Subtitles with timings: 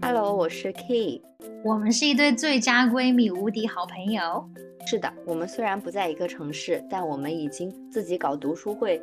[0.00, 1.20] Hello，我是 Key。
[1.64, 4.48] 我们是一对最佳闺蜜，无敌好朋友。
[4.86, 9.02] 是的，我们虽然不在一个城市，但我们已经自己搞读书会，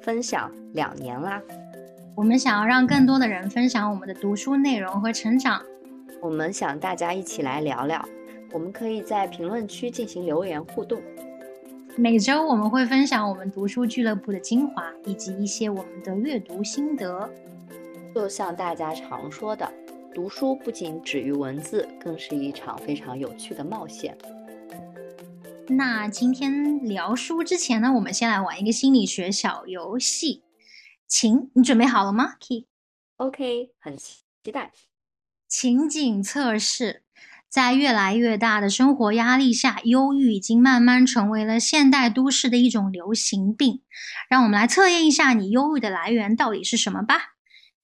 [0.00, 1.42] 分享两年啦。
[2.14, 5.60] 我们想要让更多的人分享我们的读书内容和成长。
[6.22, 8.08] 我们想大家一起来聊聊，
[8.52, 11.02] 我们可以在评论区进行留言互动。
[11.96, 17.28] 每周我们会分享我们读书俱乐部的精华，以及一些我们的阅读心得。
[18.16, 19.70] 就像大家常说的，
[20.14, 24.16] 读书不仅止于文字，更是一场非常有趣的冒险。
[25.68, 30.42] 那今天聊书之前呢，我们先来玩一个心理学小游戏。
[31.06, 32.66] 晴，你准备好了吗？Key。
[33.16, 34.72] OK，很期待。
[35.46, 37.02] 情景测试。
[37.50, 43.82] 在越来越大的生活压力下，忧郁已经慢慢成为了现代都市的一种流行病。
[44.30, 47.35] 让我们来测验一下你忧郁的来源到底是什么吧。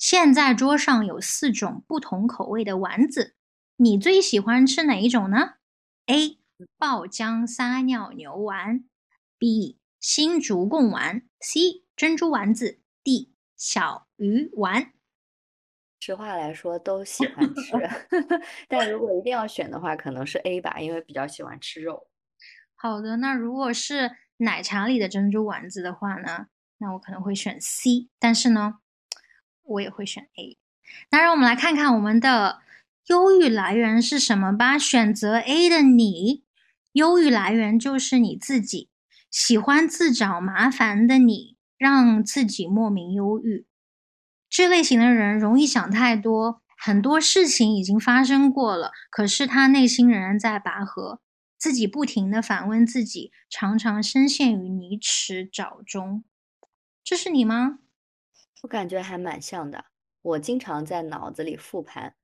[0.02, 3.36] 现在桌上有四种不同口味的丸子，
[3.76, 5.52] 你最喜欢吃哪一种呢
[6.06, 6.40] ？A.
[6.76, 8.82] 爆浆撒尿牛丸
[9.38, 9.78] ，B.
[10.00, 11.84] 新竹贡丸，C.
[11.94, 13.32] 珍珠丸子，D.
[13.56, 14.92] 小鱼丸。
[16.00, 17.70] 实话来说，都喜欢吃，
[18.66, 22.08] 但如果一定要选的话，可能是 A 吧，因为比较喜欢吃肉。
[22.74, 28.80] 好的，那如果是奶茶里的珍珠丸子的话呢，那我可能会选 C，但是呢，
[29.72, 30.56] 我也会选 A。
[31.10, 32.60] 那让我们来看看我们的
[33.06, 34.78] 忧郁来源是什么吧。
[34.78, 36.44] 选择 A 的你，
[36.92, 38.88] 忧郁来源就是你自己，
[39.30, 43.66] 喜欢自找麻烦的你，让自己莫名忧郁。
[44.50, 51.20] 这类型的人容易想太多，很多事情已经发生过了，可是他内心仍然在拔河，
[51.56, 56.22] 自己不停的反问自己，常常深陷于泥池沼中。
[57.02, 57.78] 这是你吗？
[58.62, 59.84] 我感觉还蛮像的。
[60.22, 62.14] 我经常在脑子里复盘，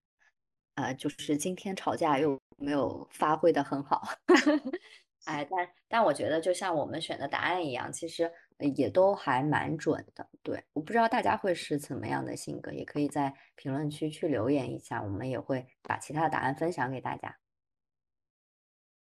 [0.77, 4.09] 呃，就是今天吵架又没有发挥的很好。
[5.25, 8.33] 哎，但但我觉得就像我们选的答案一样，其实
[8.77, 10.27] 也都还蛮准的。
[10.43, 17.37] 对，我不知道大家会是怎么样的性格，也可以在评论区去留言一下，我们也会把其他的答案分享给大家。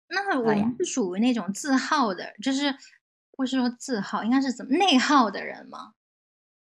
[0.09, 2.77] 那我们是属于那种自耗的，就是
[3.31, 5.95] 不是说自耗，应该是怎么内耗的人吗？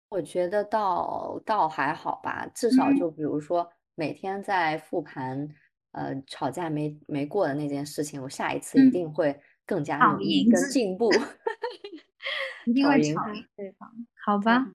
[0.09, 5.47] 我觉得倒倒还好吧，至少就比如说每天在复盘。
[5.91, 11.09] 呃，吵架没没过的那件事情，我下一次一定会更加努力、跟进步，
[12.63, 13.89] 一定会吵赢对方，
[14.23, 14.67] 好吧？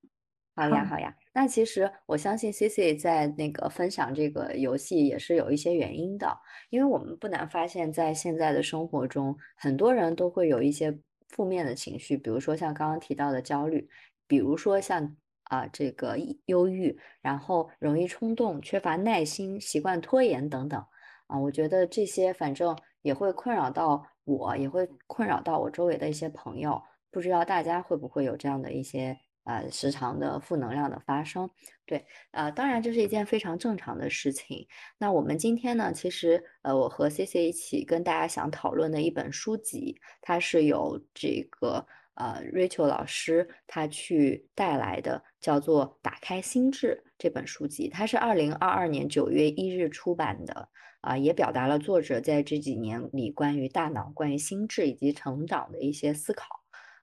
[0.56, 1.14] 好呀，好呀。
[1.32, 6.36] 那其实我相信 C C 在那个分享这个游戏也是有一些原因的，
[6.70, 13.88] 因为我们不难发现，在现在的生活中，很多人都会有一些负面的情绪，比如说像刚刚提到的焦虑，
[14.26, 15.16] 比如说像。
[15.44, 16.16] 啊，这个
[16.46, 20.84] 忧郁，然后容易冲动，缺乏耐心，习惯拖延等等。
[21.26, 26.82] 啊，我觉得这些反正也会困扰到我，也会困扰到我周围的一些朋友。
[27.10, 31.48] 不知道大家会不会有这样的一些呃时常的负能量的发生？
[31.86, 34.66] 对，呃，当然这是一件非常正常的事情。
[34.98, 50.68] 那我们今天呢，其实呃，我和 C C 一起跟大家想讨论的一本书籍，它是有这个呃 Rachel 老师他去带来的，叫做《打开心智》这本书籍，它是二零二二年九月一日出版的。
[51.00, 56.46] 啊，也表达了作者在这几年里关于大脑、关于心智以及成长的一些思考。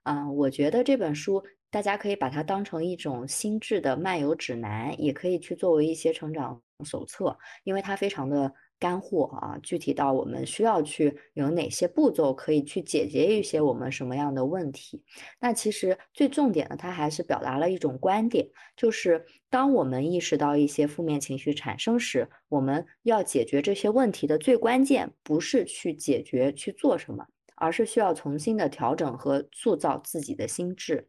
[0.01, 15.03] 啊，我觉得这本书大家可以把它当成一种心智的漫游指南，也可以去作为一些成长手册，因为它非常的干货啊，具体到我们需要去有哪些步骤可以去解决一些我们什么样的问题。
[15.39, 27.27] 那其实最重点的，它还是表达了一种观点，就是当我们意识到一些负面情绪产生时，我们要解决这些问题的最关键，不是去解决去做什么，
[27.57, 31.07] 而是需要重新的调整和塑造自己的心智。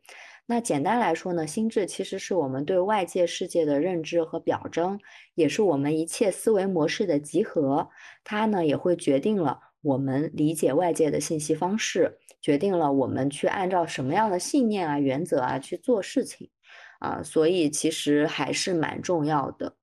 [0.53, 5.01] 那简单来说呢，心智其实是我们对外界世界的认知和表征，
[5.35, 7.89] 也是我们一切思维模式的集合。
[8.23, 16.51] 它呢也会决定了我们理解外界的信息方式，决定了我们去按照什么样的信念啊、原则啊去做事情。
[16.99, 19.75] 啊，所以其实还是蛮重要的。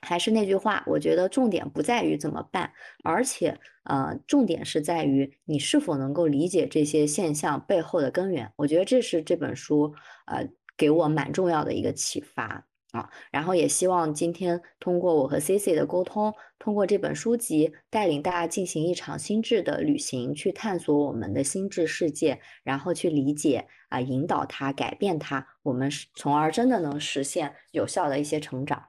[0.00, 2.72] 还是那句话，我觉得重点不在于怎么办，
[3.02, 8.52] 而且呃，重点是在于你是否能够理解这些现象背后的根源。
[8.56, 9.94] 我觉得这是这本书
[10.26, 13.10] 呃给我蛮重要的一个启发啊。
[13.30, 28.84] 然后也希望今天通过我和 C C 的沟通，通过这本书籍带领大家进行一场心智的旅行，去探索我们的心智世界，然后去理解啊、引导它、改变它，我们从而真的能实现有效的一些成长。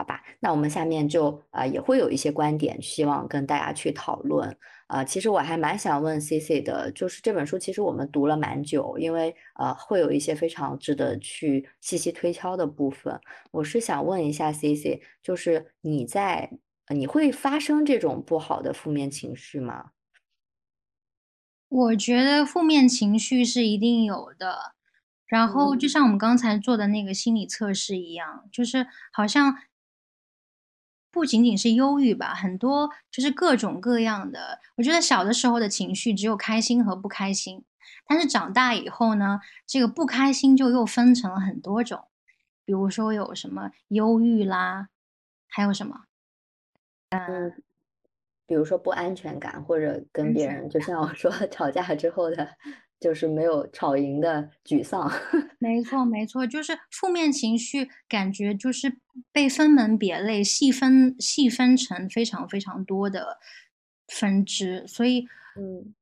[0.00, 4.56] 好吧，那我们下面就呃也会有一些观点，希望跟大家去讨论。
[4.86, 13.20] 呃，其实我还蛮想问 C C 的，就是这本书其实我们读了蛮久，因为呃会有一些非常值得去细细推敲的部分。
[13.50, 16.50] 我是想问一下 C C，就是你在
[16.88, 19.90] 你会发生这种不好的负面情绪吗？
[21.68, 24.72] 我觉得负面情绪是一定有的，
[25.26, 29.58] 然后就像我们刚才做的那个心理测试一样，就是好像。
[31.10, 34.60] 不仅仅是忧郁吧，很多就是各种各样的。
[34.76, 37.64] 我觉得小的时候的情绪只有开心和不开心，
[38.06, 42.04] 但是长大以后呢，这个不开心就又分成了很多种，
[42.64, 44.88] 比如说有什么忧郁啦，
[45.48, 46.04] 还有什么，
[47.10, 47.62] 嗯，
[48.46, 52.56] 比如说不安全感，或者跟别人，就像我说 吵架之后的。
[53.00, 55.10] 就是没有吵赢的沮丧，
[55.58, 58.98] 没错没错，就是负面情绪，感觉就是
[59.32, 63.38] 被分门别类、细分细分成非常非常多的
[64.06, 65.26] 分支，所以
[65.58, 65.94] 嗯，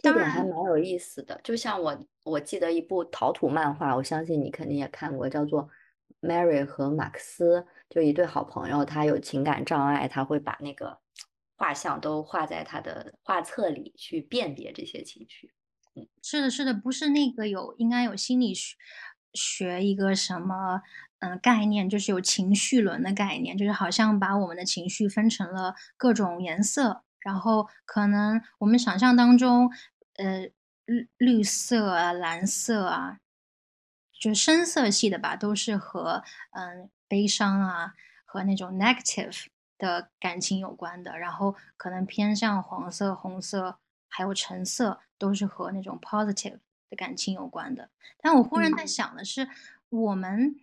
[0.00, 1.40] 这点还蛮有意思的。
[1.42, 5.68] 就像我我记得一部陶土漫画，我相信你肯定也看过，叫做
[6.20, 10.96] Mary 和马克思，就一对好朋友，他有情感障碍，他会把那个
[11.56, 15.50] 画像都画在他的画册里，去辨别这些情绪。
[16.22, 18.76] 是的，是的，不是那个有应该有心理学
[19.34, 20.82] 学一个什么
[21.20, 29.70] 嗯概念，就是有情绪轮的概念，就是好像把我们的情绪分成了各种颜色，然后可能我们想象当中，
[30.16, 30.48] 呃
[30.86, 33.18] 绿绿色啊、蓝色啊，
[34.12, 36.22] 就深色系的吧，都是和
[36.52, 37.94] 嗯悲伤啊
[38.24, 39.44] 和那种 negative
[39.78, 43.78] 的感情有关的，然后可能偏向黄色、红色。
[44.14, 46.58] 还有橙色都是和那种 positive
[46.90, 47.88] 的感情有关的，
[48.20, 49.48] 但我忽然在想的是，
[49.88, 50.54] 我们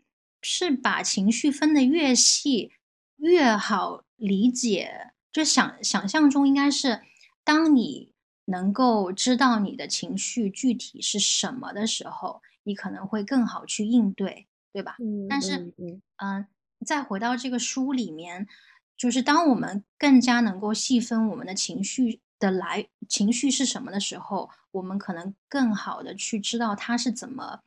[0.44, 2.72] 是把情绪分的越细
[3.18, 7.02] 越好理解，就想想象中应该是，
[7.44, 8.14] 当你
[8.46, 14.96] 能够知道你的情绪具体是什么的时候，你可能会更好去应对，对吧？
[15.00, 15.74] 嗯，但是，
[16.18, 16.46] 嗯，
[16.86, 18.48] 再回到这个书里面，
[18.96, 22.22] 就是当我们更加能够细分我们的情绪。
[22.40, 27.60] 的来情绪是什么的时候，我们可能更好的去知道它是怎么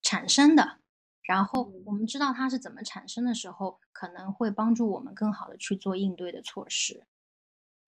[0.00, 0.78] 产生的，
[1.22, 7.04] 然后我们知道它是怎么产生的时候，可能会帮助我们更好的去做应对的措施。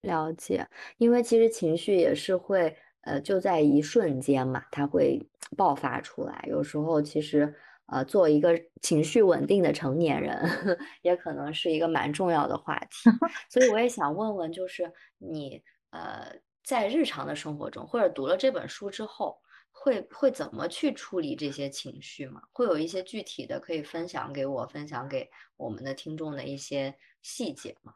[0.01, 5.19] 了解，因为其实情绪也是会，呃，就在一瞬间嘛，它会
[5.57, 6.45] 爆发出来。
[6.47, 7.55] 有时候其实，
[7.87, 10.37] 呃，做一个情绪稳定的成年人，
[11.01, 13.09] 也可能是一个蛮重要的话题。
[13.49, 15.63] 所以我也想问问，就是你。
[15.95, 16.29] 呃，
[16.61, 19.39] 在日常的生活中，或者读了这本书之后，
[19.71, 22.41] 会会怎么去处理这些情绪吗？
[22.51, 27.93] 会有一些具体的可以分享给我，分享给我们的听众的一些细节吗？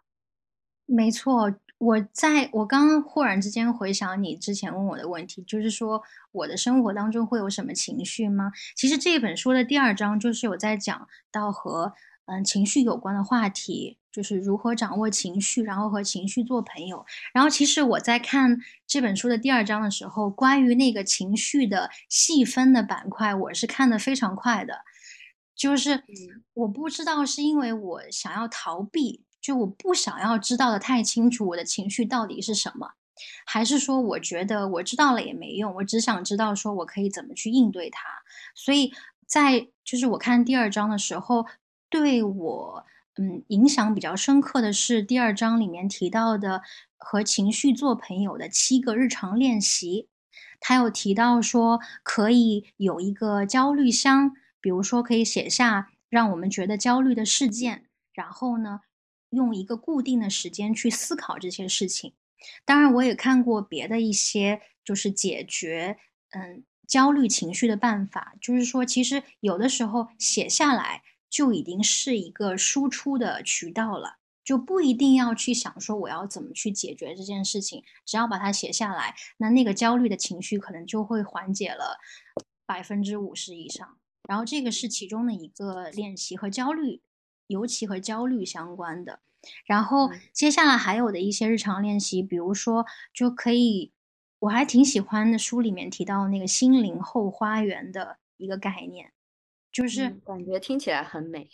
[0.86, 6.02] 没错，我在我刚刚忽然之间回想你之前问我的问题，就是说
[6.32, 8.52] 我的生活当中会有什么情绪吗？
[8.76, 11.94] 其实这本书的第二章就是有在讲到和
[12.30, 13.98] 嗯情绪有关的话题。
[14.12, 17.06] 就是如何掌握情绪，然后和情绪做朋友。
[17.32, 24.80] 然后，其实我在看这本书的第二章的时候，关于那个情绪的细分的板块，我是看的非常快的。
[25.56, 26.04] 就是
[26.56, 32.94] 我不知道是因为我想要逃避，就我不想要知道的太清楚我的情绪到底是什么，
[33.46, 38.02] 还是说我觉得我知道了也没用，我只想知道说我可以怎么去应对它。
[38.56, 38.92] 所以
[39.28, 41.46] 在就是我看第二章的时候，
[41.90, 42.86] 对我。
[43.16, 46.62] 嗯，影响比较深刻的是第二章里面提到的
[46.96, 50.08] 和情绪做朋友的七个日常练习。
[50.62, 54.32] 他有提到说，可以有一个焦虑箱，
[54.62, 58.82] 比如说可以写下让我们觉得焦虑的事件，然后呢，
[59.32, 62.14] 用一个固定的时间去思考这些事情。
[62.64, 65.98] 当然，我也看过别的一些就是解决
[66.30, 71.02] 嗯焦虑情绪的办法，就是说，其实有的时候写下来。
[71.30, 82.00] 就已经是一个输出的渠道了，就不一定要去想说我要怎么去解决这件事情，只要把它写下来，那那个焦虑的情绪可能就会缓解了
[82.66, 83.98] 百分之五十以上。
[84.28, 87.02] 然后这个是其中的一个练习和焦虑，
[87.48, 89.22] 尤其和焦虑相关的。
[89.66, 93.92] 然后接下来还有的一些日常练习，比如说就可以，
[94.40, 99.14] 我还挺喜欢的书里面提到那个心灵后花园的一个概念。
[99.82, 101.50] 就是感觉听起来很美，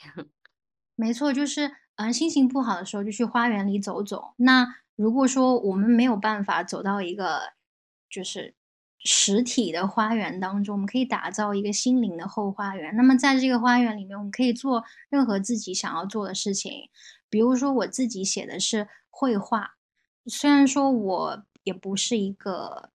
[0.96, 4.34] 没错，就是嗯，心情不好的时候就去花园里走走。
[4.38, 7.53] 那如果说我们没有办法走到一个
[8.10, 8.55] 就是
[9.00, 12.96] 实体的花园当中，我们可以打造一个心灵的后花园。
[12.96, 16.89] 那么在这个花园里面，我们可以做任何自己想要做的事情。
[17.29, 19.75] 比如说，我自己写的是绘画，
[20.25, 22.89] 虽然说我也不是一个，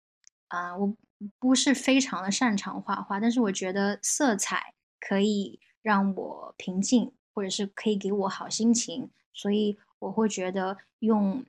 [0.48, 0.96] 啊，我
[1.38, 11.44] 不是非常的擅长画画，但是我觉得色彩可以让我平静，或者是可以给我好心情，所以我会觉得用，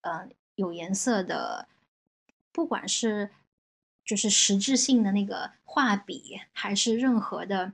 [0.00, 1.68] 呃，有颜色的，
[2.50, 3.30] 不管是
[4.04, 7.72] 就是实质性的那个画笔，还是任何的，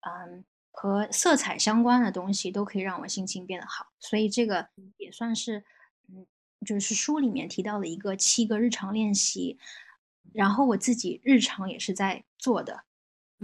[0.00, 3.88] 嗯，和色彩相关的东西，都可以让我心情变得好。
[3.98, 5.64] 所以这个也算是，
[6.08, 6.24] 嗯，
[6.64, 9.58] 就是书里面提到的一个七个日常练习，
[10.32, 12.84] 然后我自己日常也是在做的。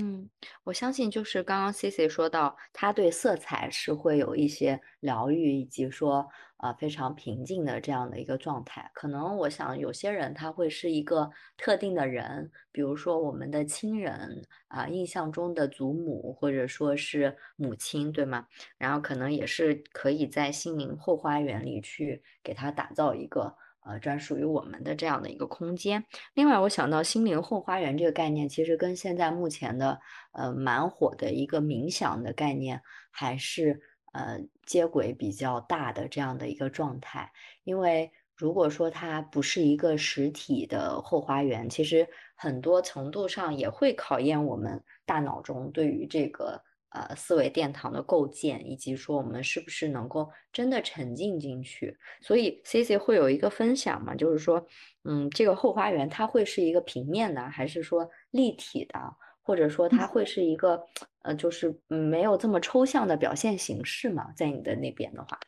[0.02, 0.30] 嗯，
[0.64, 6.26] 我相信就是刚刚 C C 说到，他对色彩是会有一些疗愈，以及说
[6.56, 8.90] 呃非常平静的这样的一个状态。
[8.94, 18.46] 可能我想有些人他会是一个特定的人，比如说我们的亲人啊，印象中的祖母或者说是母亲，对吗？
[18.78, 23.54] 然后可能也是可以在心灵后花园里去给他打造一个。
[23.82, 26.04] 呃，专属于我们的这样的一个空间。
[26.34, 29.98] 另外，我想到心灵后花园这个概念，其实跟现在目前的
[30.32, 33.80] 呃蛮火的一个冥想的概念，还是
[34.12, 37.32] 呃接轨比较大的这样的一个状态。
[37.64, 46.62] 因为如果说它不是一个实体的后花园，其实很多程度上也会考验我们大脑中对于这个。
[46.92, 51.96] 呃，思维殿堂的构建，以及说我们是不是能够真的沉浸进去？
[52.20, 54.66] 所以 C C 会有一个分享嘛，就是说，
[55.04, 58.98] 嗯，这个后花园它会是一个平面的，还是说立体的，
[59.40, 60.84] 或者说它会是一个
[61.22, 64.32] 呃，就是没有这么抽象的表现形式嘛？
[64.32, 65.38] 在你的那边的话，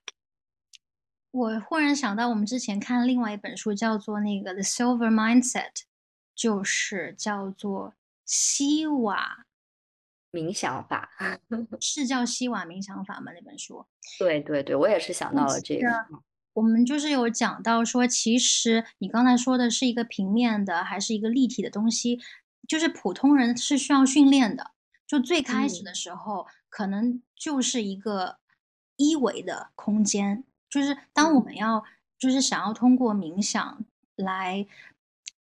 [1.32, 5.72] 我忽然想到，我们之前看另外一本书，叫做那个《The Silver Mindset》，
[6.36, 7.94] 就是叫做
[8.24, 9.46] 西瓦。
[10.32, 11.10] 冥想法
[11.78, 13.30] 是叫西瓦冥想法吗？
[13.32, 13.84] 那本书？
[14.18, 15.86] 对对对，我也是想到了这个。
[16.54, 22.20] 我们就是有讲到说，其实你刚才说的是一个平面的，还是一个立体的东西？
[22.68, 24.72] 就是普通人是需要训练的。
[25.06, 28.38] 就最开始的时候，可能就是一个
[28.96, 30.44] 一维的空间。
[30.70, 31.84] 就是当我们要，
[32.18, 33.84] 就是想要通过冥想
[34.16, 34.66] 来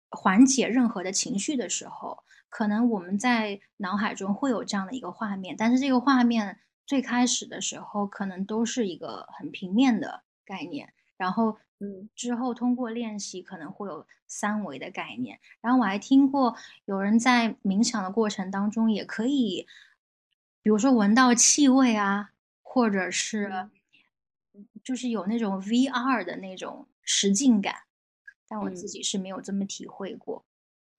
[0.10, 2.25] 缓解任何的情绪的时候。
[2.56, 15.38] 可能我们在脑海中会有这样的一个画面，但是这个画面最开始的时候可能都是一个很平面的概念，然后嗯，之后通过练习可能会有三维的概念。
[15.60, 19.68] 然后我还听过有人在冥想的过程当中也可以，
[20.62, 22.32] 比如说闻到气味啊，
[22.62, 23.70] 或者是
[24.82, 27.76] 就是有那种 VR 的那种实境感，
[28.48, 30.46] 但我自己是没有这么体会过。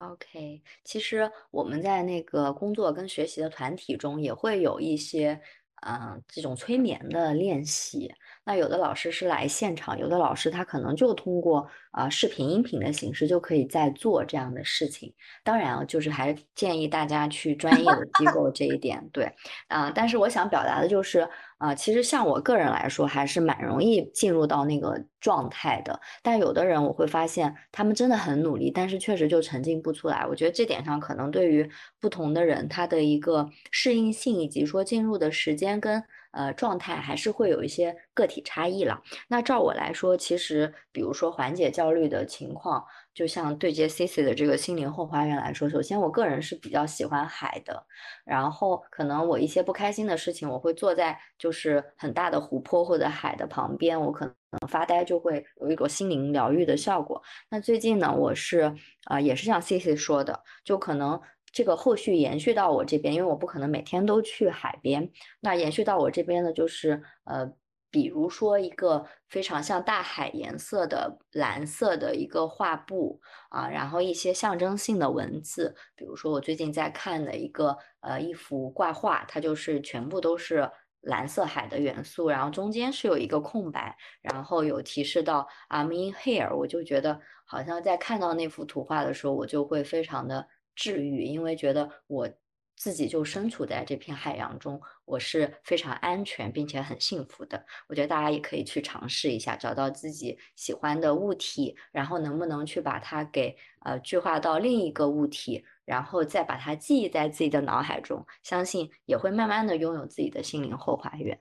[0.01, 5.41] OK，其实我们在那个工作跟学习的团体中，也会有一些，
[5.87, 8.13] 嗯，这种催眠的练习。
[8.47, 15.13] 那有的老师是来现场，有的老师他可能就通过啊视频、音频的形式就可以在做这样的事情。
[15.45, 19.31] 当然啊，就是还建议大家去专业的机构这一点，对，
[19.69, 21.29] 啊，但是我想表达的就是。
[21.59, 25.99] 啊，其实像我个人来说，还是蛮容易进入到那个状态的。
[26.23, 30.27] 但有的人我会发现，他们真的很努力，但是确实就沉浸不出来。
[30.29, 31.67] 我觉得这点上可能对于
[31.99, 36.05] 不同的人，他的一个适应性以及说进入的时间跟
[36.37, 39.03] 呃状态，还是会有一些个体差异了。
[39.27, 42.85] 那照我来说，其实比如说缓解焦虑的情况。
[43.17, 47.83] 就像对接 C C 的这个心灵后花园来说，首先我个人是比较喜欢海的，
[48.27, 54.35] 然后可能我一些不开心的事情，我会坐在就是很大的湖泊或者海的旁边，我可能
[54.69, 57.23] 发呆就会有一个心灵疗愈的效果。
[57.49, 58.71] 那最近呢，我是
[59.05, 61.19] 啊，也是像 C C 说的，就可能
[61.57, 65.11] 这个后续延续到我这边，因为我不可能每天都去海边，
[65.41, 67.51] 那延续到我这边的就是呃。
[67.89, 80.69] 比如说一个非常像大海颜色的蓝色的一个画布啊，然后一些象征性的文字，比如说我最近在看的一个呃一幅挂画，它就是全部都是
[81.01, 92.31] 蓝色海的元素，然后中间是有一个空白，然后有提示到 I'm in here，我就觉得好像在看到那幅图画的时候，我就会非常的治愈，因为觉得我。
[92.79, 97.65] 自己就身处在这片海洋中，我是非常安全并且很幸福的。
[97.89, 111.41] 我觉得大家也可以去尝试一下，找到自己喜欢的物体，然后能不能去把它给呃具化到另一个物体，然后再把它记忆在自己的脑海中，相信也会慢慢的拥有自己的心灵后花园。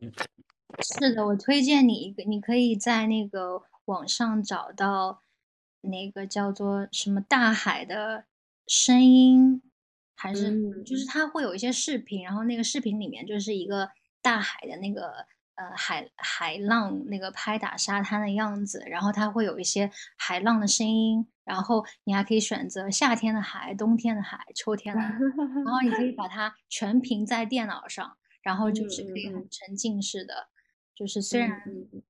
[0.00, 0.12] 嗯，
[0.82, 5.22] 是的，我推荐你一个，你可以在那个网上找到
[5.80, 8.26] 那个叫做什么大海的
[8.66, 9.60] 声音，
[10.14, 13.90] 还是嗯就是它会有一些视频，然后那个视频里面就是一个
[14.22, 25.10] 大海的那个呃海海浪那个拍打沙滩的样子，然后它会有一些海浪的声音，然后你还可以选择夏天的海、冬天的海、秋天的海，
[25.64, 30.48] 然后你可以把它全屏在电脑上，然后就是可以很沉浸式的，
[30.94, 31.62] 就是虽然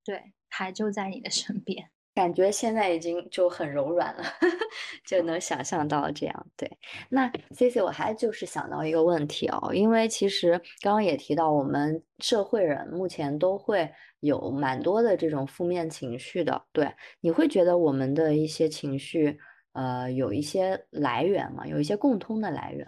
[0.04, 1.90] 对海就在你的身边。
[2.14, 4.22] 感觉现在已经就很柔软了，
[5.04, 6.46] 就能想象到这样。
[6.56, 6.70] 对，
[7.08, 16.64] 那 C C，我还就是想到一个问题哦，因为其实刚刚也提到，我们社会人目前都会有蛮多的这种负面情绪的。
[16.72, 19.36] 对，你会觉得我们的一些情绪，
[19.72, 21.66] 呃，有一些来源吗？
[21.66, 22.86] 有一些共通的来源？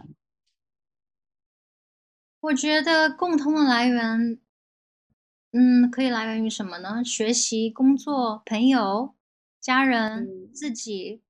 [2.40, 4.38] 我觉得共通的来源，
[5.52, 7.02] 嗯，可以来源于什么呢？
[7.04, 9.15] 学习、工作、朋友、
[9.66, 11.20] 家人、嗯自己，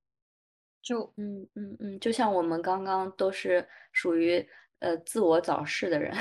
[0.83, 4.47] 就嗯嗯嗯，就像我们刚刚都是属于
[4.81, 6.15] 呃自我早逝的人。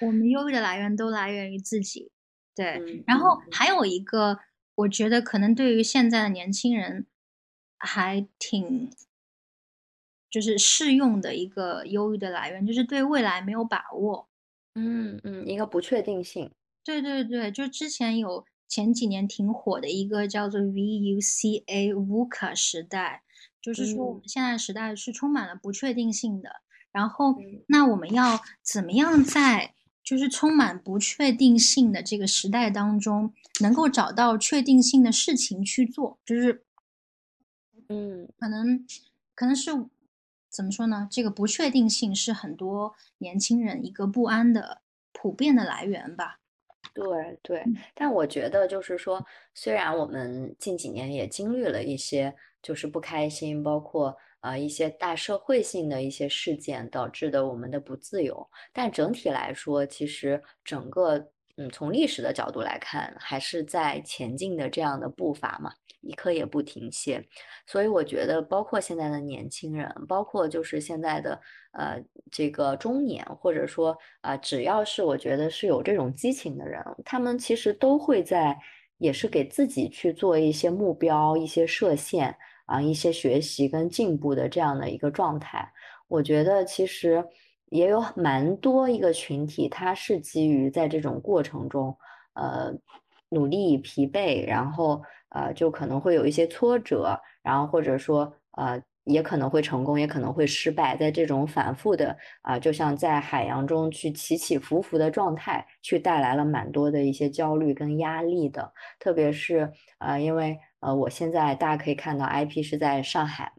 [0.00, 2.12] 我们 忧郁的来源都来源于自己。
[2.54, 4.38] 对，嗯然后嗯还有一个，
[4.76, 7.06] 我觉得可能对于现在的年轻人
[7.78, 8.88] 还挺
[10.30, 14.28] 就是适用的一个忧郁的来源，就是对未来没有把握。
[14.76, 16.52] 嗯嗯，一个不确定性。
[16.84, 23.22] 对对对，就之前有前几年挺火的一个叫做 VUCA VUCA 时代，
[23.60, 26.50] 就是说我嗯们现在时代是充满了不确定性的。
[26.92, 36.18] 然后嗯，那我们要怎么样在就是充满不确定性的这个时代当中，能够找到确定性的事情去做？
[36.24, 36.64] 就是
[37.88, 38.86] 嗯可能
[39.34, 39.70] 可能是
[40.48, 41.06] 怎么说呢？
[41.10, 44.80] 这个不确定性是很多年轻人一个不安的
[45.12, 46.40] 普遍的来源吧。
[46.96, 47.76] 对对，嗯。
[47.94, 49.22] 但我觉得就是说，
[49.54, 61.18] 虽然我们近几年也经历了一些就是不开心，包括呃一些大社会性的一些事件导致的我们的不自由，但整体来说，其实整个
[61.58, 65.70] 嗯从历史的角度来看，还是在前进的这样的步伐嘛，
[66.06, 67.22] 一刻也不停歇。
[67.66, 71.40] 所以我觉得，包括现在的年轻人，包括就是现在的
[71.72, 78.56] 呃这个中年，或者说啊、只要是我觉得是有这种激情的人，他们其实都会在，
[78.98, 82.34] 也是给自己去做一些目标、一些设限
[82.66, 85.70] 啊、一些学习跟进步的这样的一个状态。
[86.08, 87.24] 我觉得其实
[87.70, 91.96] 也有蛮多一个群体，他是基于在这种过程中，
[92.34, 92.72] 呃，
[93.28, 113.52] 努力疲惫，然后呃，就可能会有一些挫折，然后或者说呃，也可能会成功，也可能会失败，在这种反复的啊、就像在海洋中去起起伏伏的状态，去带来了蛮多的一些焦虑跟压力的，特别是呃，因为呃，我现在大家可以看到 IP 是在上海。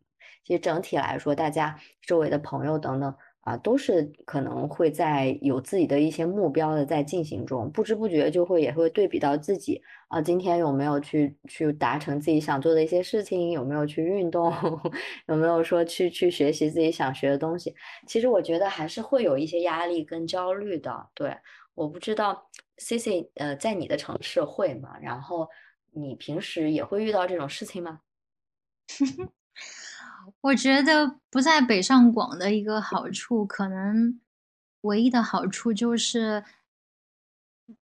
[0.44, 3.14] 其实整体来说，大家周围的朋友等等
[3.48, 14.54] 啊，都是可能会在有自己的一些目标的在进行中，不知不觉就会也会对比到自己啊，今天有没有去去达成自己想做的一些事情，有没有去运动，
[15.30, 17.74] 有没有说去去学习自己想学的东西。
[18.06, 21.08] 其实我觉得还是会有一些压力跟焦虑的。
[21.16, 21.34] 对，
[21.74, 24.98] 我不知道 C C 呃，在你的城市会吗？
[25.02, 25.48] 然后
[25.94, 28.02] 你平时也会遇到这种事情吗？
[30.42, 34.20] 我觉得不在北上广的一个好处，可能
[34.82, 36.44] 唯一的好处就是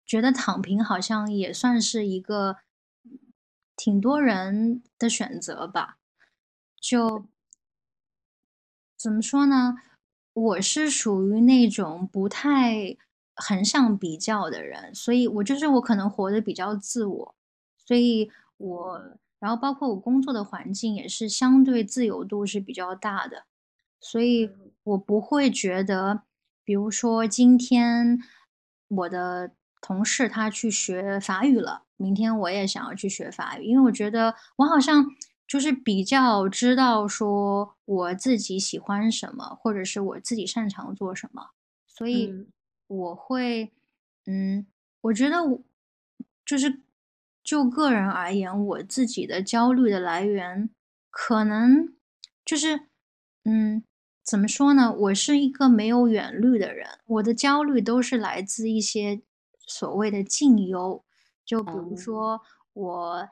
[0.06, 2.58] 觉得躺平好像也算是一个
[3.76, 5.98] 挺多人的选择吧。
[6.80, 7.26] 就
[8.98, 9.76] 怎么说呢？
[10.34, 12.96] 我是属于那种不太
[13.36, 17.36] 横向比较的人，所以我就是我可能活得比较自我，
[17.78, 23.44] 所以我，然后包括我工作的环境也是相对自由度是比较大的，
[24.00, 24.72] 所以嗯。
[24.84, 26.22] 我不会觉得，
[26.64, 28.20] 比如说今天
[28.88, 29.52] 我的
[29.82, 35.06] 同事他去学法语了，明天我也想要去学法语，因为我觉得我好像
[35.48, 41.50] 就是比较知道说我自己喜欢什么，或者是我自己擅长做什么，
[41.88, 42.48] 所以嗯。
[42.88, 43.72] 我会，
[44.26, 44.66] 嗯，
[45.02, 45.62] 我觉得我
[46.46, 46.82] 就是
[47.44, 50.70] 就个人而言，我自己的焦虑的来源
[51.10, 51.96] 可能
[52.46, 52.88] 就是，
[53.44, 53.84] 嗯，
[54.24, 54.92] 怎么说呢？
[54.94, 59.22] 我是一个没有远虑的人，我的焦虑都是来自一些
[59.68, 61.04] 所谓的近忧，
[61.44, 62.42] 就比如哦说
[62.74, 63.30] 我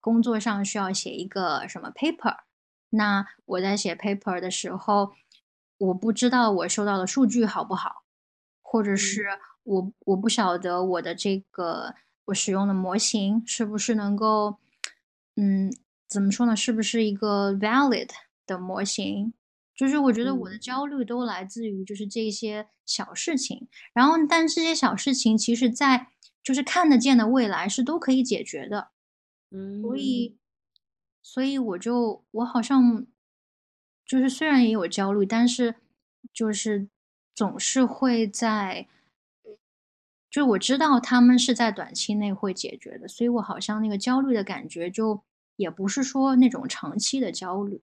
[0.00, 2.38] 工作上需要写一个什么 paper，
[2.90, 5.12] 那我在写 paper 的时候，
[5.78, 8.04] 我不知道我收到的数据好不好，
[8.62, 9.26] 或者嗯是
[9.64, 11.94] 我我不晓得我的这个
[12.26, 14.58] 我使用的模型是不是能够，
[15.36, 15.72] 嗯，
[16.08, 16.54] 怎么说呢？
[16.54, 18.10] 是不是一个 valid
[18.46, 19.32] 的模型？
[19.74, 26.08] 就是我觉得我的嗯焦虑都来自于就是这些小事情，然后但这些小事情其实在
[26.42, 28.90] 就是看得见的未来是都可以解决的，
[29.50, 30.36] 嗯所嗯以
[31.22, 33.06] 所以我就我好像
[34.06, 35.76] 就是虽然也有焦虑，但是
[36.32, 36.88] 就是
[37.34, 38.86] 总是会在，
[40.32, 45.22] 就我知道他们是在短期内会解决的，所以我好像那个焦虑的感觉就
[45.56, 47.82] 也不是说那种长期的焦虑。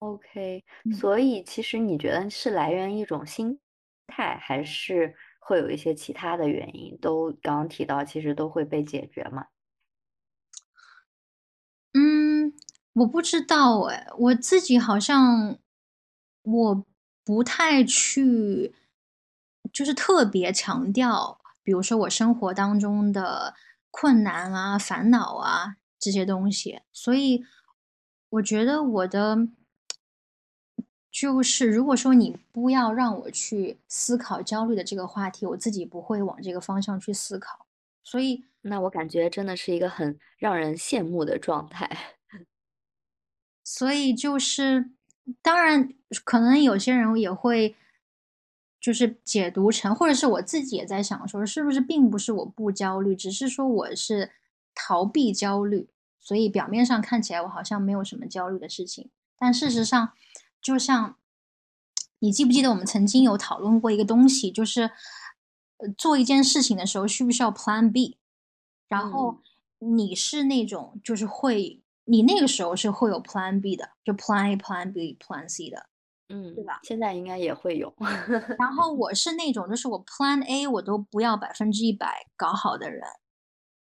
[0.00, 0.92] ，OK，嗯。
[0.92, 3.58] 所以其实你觉得是来源于一种心
[4.06, 6.94] 态，还是会有一些其他的原因？
[6.98, 9.46] 都刚刚提到，其实都会被解决嘛。
[11.94, 12.52] 嗯，
[12.92, 15.58] 我不知道哎，我自己好像
[16.42, 16.86] 我
[17.24, 18.74] 不太去，
[19.72, 21.37] 就是特别强调，
[21.68, 23.54] 比如说我生活当中的
[23.90, 27.44] 困难啊、烦恼啊这些东西，所以
[28.30, 29.36] 我觉得我的
[31.10, 37.66] 就是如果说你不要让我去思考焦虑的这个话题，我自己不会往这个方向去思考，
[38.02, 38.46] 所以。
[38.62, 42.16] 那我感觉真的是一个很让人羡慕的状态。
[43.62, 44.90] 所以就是
[45.40, 47.76] 当然可能有些人也会
[48.80, 54.30] 就是解读成或者是我自己也在想说，是不是并不是我不焦虑，只是说我是
[54.74, 55.88] 逃避焦虑，
[56.20, 60.12] 所以表面上看起来我好像没有什么焦虑的事情，但事实上，
[60.62, 61.16] 就像
[62.20, 64.90] 你记不记得我们曾经有讨论过一个东西，就是
[65.78, 68.18] 呃做一件事情的时候需不需要 Plan B？
[68.88, 69.38] 然嗯后
[69.80, 75.86] 你是那种就是会，你那个时候是会有 Plan B 的，就 Plan A、Plan B、Plan C 的。
[76.28, 77.92] 嗯，对吧现在应该也会有。
[78.58, 83.02] 然后我是那种，就是我 Plan A 我都不要百分之一百搞好的人，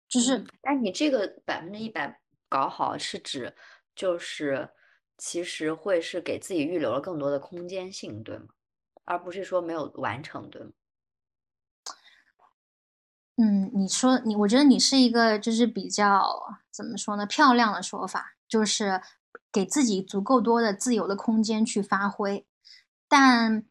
[0.10, 3.56] 就是嗯，但你这个百分之一百搞好是指，
[3.95, 4.69] 就是
[5.17, 8.48] 其实会是给自己预留了更多的空间性，对吗？
[9.06, 10.71] 而不是说没有完成，对吗？
[13.38, 16.26] 嗯，你说你，我觉得你是一个就是比较
[16.71, 19.02] 怎么说呢，漂亮的说法，就是
[19.52, 22.45] 给自己足够多的自由的空间去发挥。
[23.08, 23.63] 但，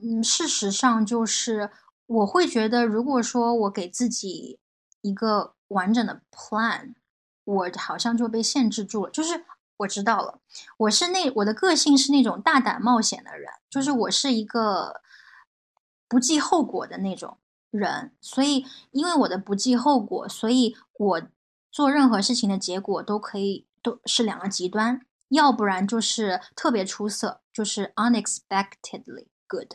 [0.00, 1.70] 嗯，事实上就是
[2.06, 4.58] 我会觉得，如果说我给自己
[5.00, 6.94] 一个完整的 plan，
[7.44, 9.10] 我好像就被限制住了。
[9.10, 9.44] 就是
[9.78, 10.40] 我知道了，
[10.78, 15.00] 我是那我的个性是那种大胆冒险的人，就是我是一个
[16.08, 17.38] 不计后果的那种。
[17.72, 21.22] 人，所以因为我的不计后果，所以我
[21.70, 29.74] 做任何事情的结果都可以都是两个极端，要不然就是特别出色，就是 unexpectedly good，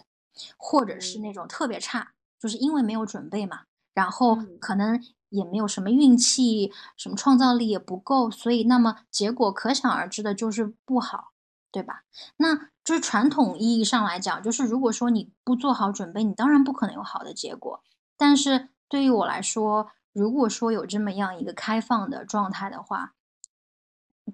[0.57, 3.63] 或者是那种特别差，就是因为没有准备嘛，
[3.93, 11.31] 然后嗯可能也没有什么运气，什么创造力也不够，所以那么结果可想而知的就是不好，
[11.71, 12.03] 对吧？
[12.37, 17.83] 那就是传统意义上来讲，就是如果说你不做好准备，你当然不可能有好的结果。
[18.15, 23.13] 但是对于我来说，如果说有这么样一个开放的状态的话，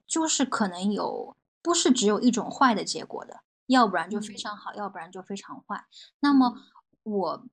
[0.07, 5.85] 就是可能有不是只有一种坏的结果的，要不然就非嗯常好，要不然就非常坏。
[6.19, 6.61] 那么嗯
[7.03, 7.47] 我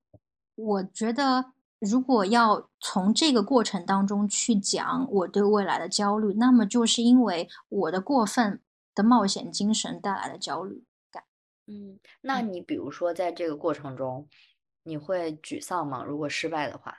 [0.55, 8.61] 我觉得，如果要从这个过程当中去讲我对未来的焦虑，那么就是因为我的过分
[8.95, 11.25] 的冒险精神带来的焦虑感。
[11.67, 14.29] 嗯，那你比如说在这个过程中，
[14.83, 16.03] 你会沮丧吗？
[16.03, 16.99] 如果失败的话，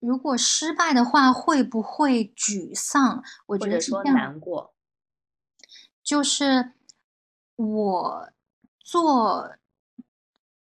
[0.00, 3.22] 如果失败的话，会不会沮丧？
[3.46, 4.74] 我觉得是难过，
[6.02, 6.72] 就是
[7.56, 8.32] 我
[8.78, 9.56] 做，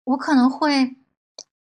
[0.05, 0.97] 我可能会，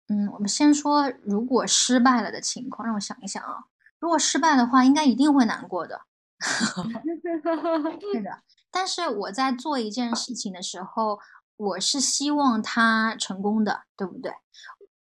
[0.08, 3.64] 嗯，我们先说如果失败了的情况，让我想一想啊。
[3.98, 6.02] 如果失败的话，应该一定会难过的。
[6.40, 11.20] 是的， 但是我在做一件事情的时候，
[11.56, 14.32] 我是希望它成功的，对不对？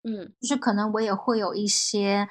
[0.04, 2.28] 嗯就是可能我也会有一些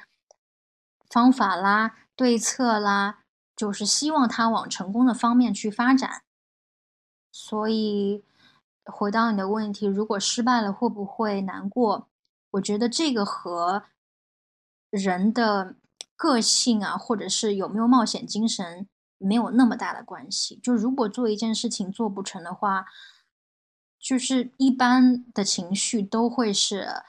[1.10, 6.22] 方法啦、对策啦，就是希望他往成功的方面去发展。
[7.32, 8.24] 所以
[8.84, 12.08] 回到你的问题，如果失败了会不会难过？
[12.52, 13.82] 我觉得这个和
[14.90, 15.74] 人的
[16.14, 18.86] 个性啊，或者是有没有冒险精神
[19.18, 20.56] 没有那么大的关系。
[20.62, 22.86] 就如果做一件事情做不成的话，
[23.98, 27.02] 就是一般的情绪都会是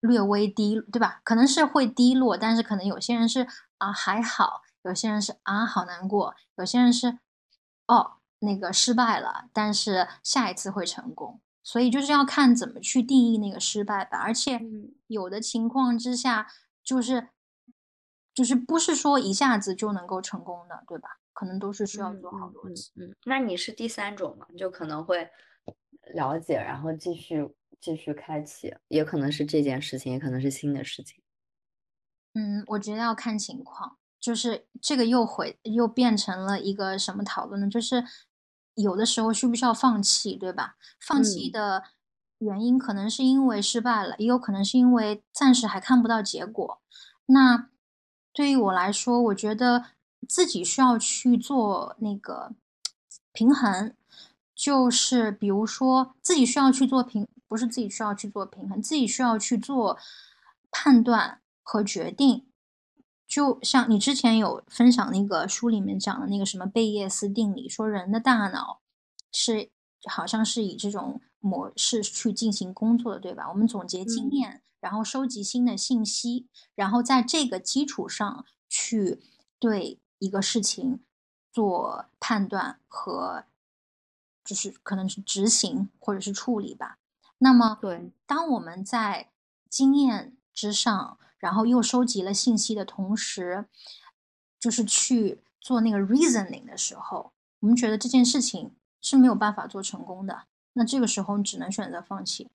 [0.00, 1.20] 略微低，对吧？
[1.24, 3.46] 可能是会低落，但是可能有些人是
[3.78, 7.18] 啊还好，有些人是啊好难过，有些人是
[7.86, 11.40] 哦那个失败了，但是下一次会成功。
[11.62, 16.46] 所以就是要看怎么去定义那个失败吧，而且嗯有的情况之下，
[16.82, 17.28] 就是
[18.34, 21.18] 就就是不是说一下子就能够成功的，对吧？
[21.34, 22.62] 可能都是需要嗯做好嗯嗯多。
[22.96, 24.46] 嗯，那你是第三种嘛？
[24.56, 25.30] 就可能会
[26.14, 27.46] 了解，然后继续
[27.80, 31.22] 继续开启，也可能是这件事情，也可能是新的事情。
[32.34, 37.68] 嗯，我觉得要看情况，就是这个又回又变成了一个什么讨论呢？
[37.68, 38.04] 就是
[38.74, 40.76] 有的时候需不需要放弃，对吧？
[41.00, 41.84] 放弃嗯的
[42.38, 46.80] 原因可能是因为失败了，也有可能是因为暂时还看不到结果。
[47.26, 47.68] 那
[48.32, 49.86] 对于我来说，我觉得
[50.28, 52.54] 自己需要去做那个
[53.32, 53.94] 平衡，
[54.54, 59.98] 就是比如说自己需要去做平，不是自己需要去做平衡，自己需要去做
[60.70, 62.46] 判断和决定。
[63.26, 68.80] 就像你之前有分享那个书里面讲的那个什么贝叶斯定理，说人的大脑
[69.32, 69.68] 是
[70.08, 73.48] 好像是以这种模式去进行工作的，对吧？
[73.48, 79.20] 我们总结经嗯验，然后收集新的信息，然后在这个基础上去
[79.58, 81.00] 对一个事情
[81.52, 83.44] 做判断和，
[84.44, 86.99] 就是可能是执行或者是处理吧。
[87.42, 89.30] 那么，对，当我们在
[89.70, 93.64] 经验之上，然后又收集了信息的同时，
[94.58, 100.48] 就是去做那个 reasoning 的时候，我们觉得这件事情是没有办法做成功的。
[100.74, 102.50] 那这个时候，你只能选择放弃。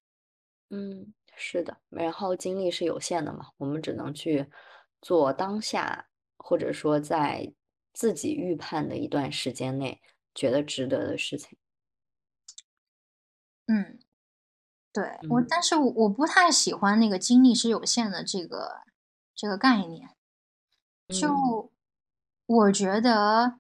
[0.70, 1.78] 嗯，是的。
[1.90, 4.48] 然后精力是有限的嘛，我们只能去
[5.02, 7.52] 做当下，或者说在
[7.92, 10.00] 自己预判的一段时间内
[10.36, 11.58] 觉得值得的事情。
[13.68, 13.98] 嗯，
[14.96, 18.84] 对我，嗯但是我我不太喜欢那个精力是有限的这个
[19.36, 20.08] 这个概念。
[21.10, 21.70] 嗯就
[22.46, 23.60] 我觉得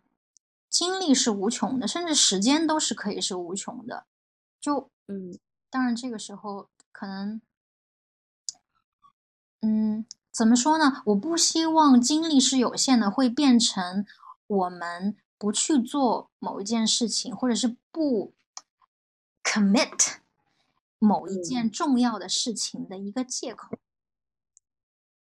[0.69, 4.05] 精力是无穷的，甚至时间都是可以是无穷的。
[4.61, 5.37] 就嗯
[5.69, 7.41] 当然这个时候可能，
[9.61, 11.03] 嗯，怎么说呢？
[11.07, 14.05] 我不希望精力是有限的，会变成
[14.47, 18.33] 我们不去做某一件事情，或者是不
[19.43, 20.19] commit
[21.05, 23.77] 某一嗯件重要的事情的一个借口。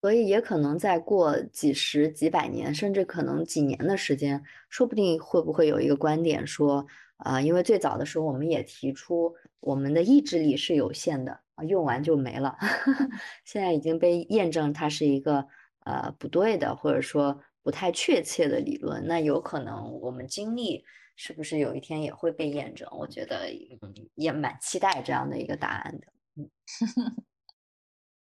[0.00, 12.54] 所以也可能再过几十几百年，甚至可能几年的时间，说不定会不会有一个观点说，啊、因为最早的时候我们也提出我们的意志力是有限的，啊，用完就没了。
[13.46, 15.46] 现在已经被验证它是一个
[15.86, 19.06] 呃不对的，或者说不太确切的理论。
[19.06, 20.84] 那有可能我们经历
[21.16, 22.88] 是不是有一天也会被验证？
[22.92, 23.46] 我觉得
[23.82, 26.06] 嗯也蛮期待这样的一个答案的。
[26.36, 26.50] 嗯，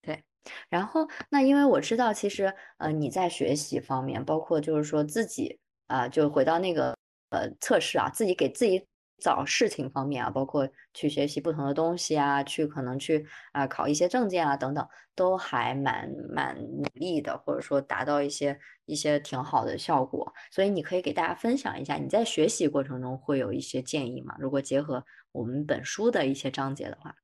[0.02, 0.22] 对
[0.68, 6.96] 然后，那因为我知道，其实呃你在学习方面，包括就是说自己啊、就回到那个
[7.30, 8.86] 呃测试啊，自己给自己
[9.18, 20.33] 找事情方面啊，包括去学习不同的东西啊，去可能去啊、考一些证件啊等等，都还蛮蛮努力的，或者说达到一些一些挺好的效果。
[20.50, 24.35] 所以你可以给大家分享一下你在学习过程中会有一些建议吗？
[24.38, 27.14] 如果结合我们本书的一些章节的话。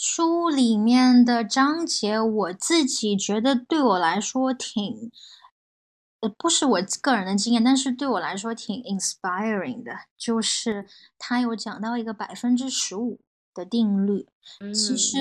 [0.00, 5.10] 书里面的章节，我自己觉得对我来说挺，
[6.20, 13.20] 呃，不是我个人的经验，但是对我来说挺 inspiring 的，就是他有讲到一个百分之十五
[13.54, 14.26] 的定律，
[14.74, 15.18] 其实，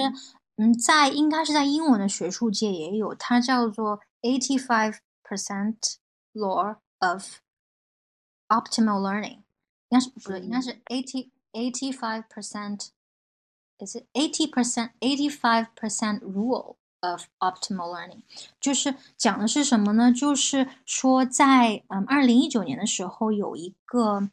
[0.56, 5.98] 嗯，在应该是在英文的学术界也有，它叫做 eighty five percent
[6.34, 7.40] law of
[8.48, 9.44] optimal learning，
[9.90, 12.90] 应该是不对，应该是 eighty eighty five percent。
[13.80, 18.22] is it eighty percent, eighty five percent rule of optimal learning？
[18.60, 20.12] 就是讲的是什么呢？
[20.12, 24.30] 就是说在嗯二零一九年的时候有一个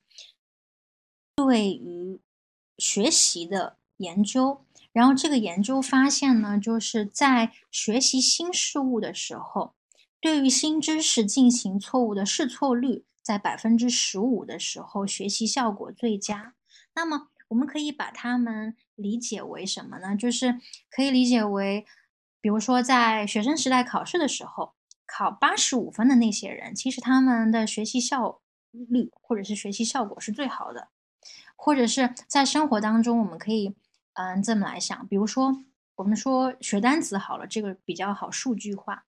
[1.37, 2.21] 对于
[2.79, 9.75] 学习的研究，然后这个研究发现呢，就是在学习新事物的时候，
[10.21, 16.55] 对于新知识进行错误的试错率在百分之十五的时候，学习效果最佳。
[16.95, 20.17] 那么我们可以把它们理解为什么呢？
[20.17, 21.87] 就是可以理解为，
[22.45, 24.75] 比如说在学生时代考试的时候，
[25.07, 30.89] 考八十五分的那些人，其实他们的学习效率或者是学习效果是最好的。
[31.57, 33.75] 或者是在生活当中，我们可以
[34.13, 35.65] 嗯这么来想，比如说
[35.97, 39.07] 我们说学单词好了，这个比较好数据化。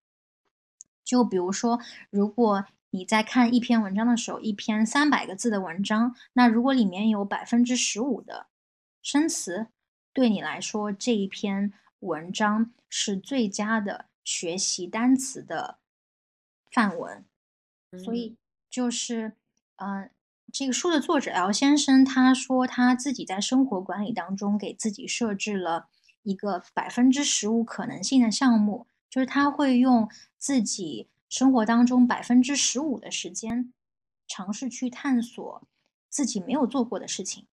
[1.05, 8.47] 就比如说，如果你在看一篇文章的时候，一篇三百个字的文章，那如果里面有百分之十五的
[9.03, 9.67] 生词，
[10.11, 15.79] 对你来说这一篇文章是最佳的学习单词的
[16.71, 17.25] 范文。
[18.03, 18.35] 所以
[18.69, 19.33] 就是，
[19.77, 20.09] 嗯、
[20.51, 25.87] 这个书的作者 L 先生他说他自己在生活管理当中给自己设置了
[26.23, 33.71] 一个百分之十五可能性的项目，就是他会用自己生活当中百分之十五的时间，
[34.27, 35.63] 尝试去探索
[36.09, 37.47] 自己没有做过的事情。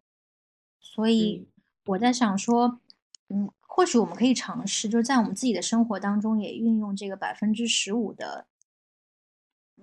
[0.80, 1.46] 所以
[1.87, 2.80] 我在想说，
[3.28, 8.46] 嗯，或许我们可以尝试，就是在我们自己的生活当中也运用这个百分之十五的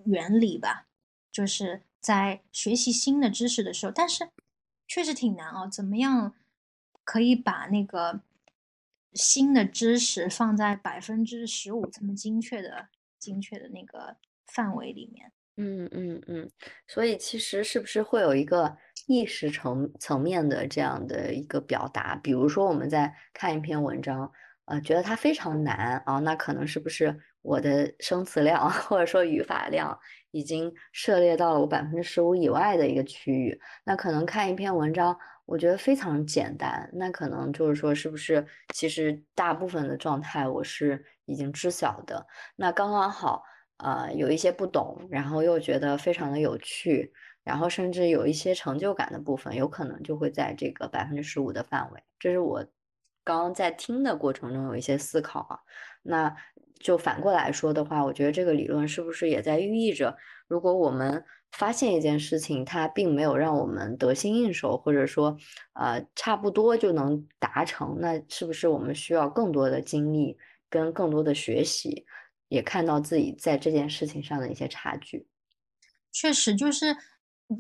[0.05, 0.87] 原理吧，
[1.29, 4.29] 就是在学习新的知识的时候，但是
[4.87, 6.33] 确实挺难哦，怎么样
[7.03, 8.21] 可以把那个
[9.11, 12.87] 新的知识放在百分之十五这么精确的、
[13.19, 14.15] 精确的那个
[14.47, 15.33] 范围里面？
[15.63, 16.51] 嗯嗯嗯，
[16.87, 22.15] 所以其实是不是会有一个意识层层面的这样的一个表达？
[22.15, 24.31] 比如说我们在看一篇文章，
[24.65, 29.95] 呃，觉得它非常难啊，那可能是不是我的生词量或者说语法量
[30.31, 33.61] 已经涉猎到了我百分之十五以外的一个区域？
[33.83, 38.43] 那可能看一篇文章，我觉得非常简单，那可能就是说是不是
[38.73, 42.25] 其实大部分的状态我是已经知晓的？
[42.55, 43.43] 那刚刚好。
[43.83, 47.11] 呃，有一些不懂，然后又觉得非常的有趣，
[47.43, 52.03] 然后甚至有一些成就感的部分，有可能就会在这个百分之十五的范围。
[52.19, 52.63] 这是我
[53.23, 55.59] 刚刚在听的过程中有一些思考啊。
[56.03, 56.35] 那
[56.79, 60.15] 就反过来说的话，我觉得这个理论是不是也在寓意着，
[60.47, 65.37] 如果我们发现一件事情，它并没有让我们得心应手，或者说
[65.73, 70.37] 呃差不多就能达成，那是不是我们需要更多的精力
[70.69, 72.05] 跟更多的学习？
[72.51, 75.25] 也看到自己在这件事情上的一些差距，
[76.11, 76.97] 确实就是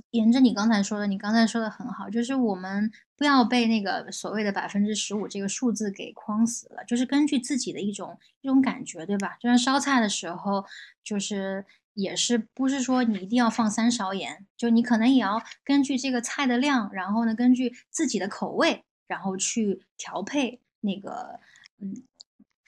[0.09, 9.37] 沿着你刚才说的，你刚才说的很好，就是我们不要被那个所谓的百分之十五这个数字给框死了，就是根据自己的一种一种感觉，对吧？
[9.39, 10.65] 就像烧菜的时候，
[11.05, 21.39] 就是也是不是说你一定要放三勺盐，就你可能也要根据这个菜的量，然后呢，根据自己的口味，然后去调配那个，
[21.79, 22.03] 嗯，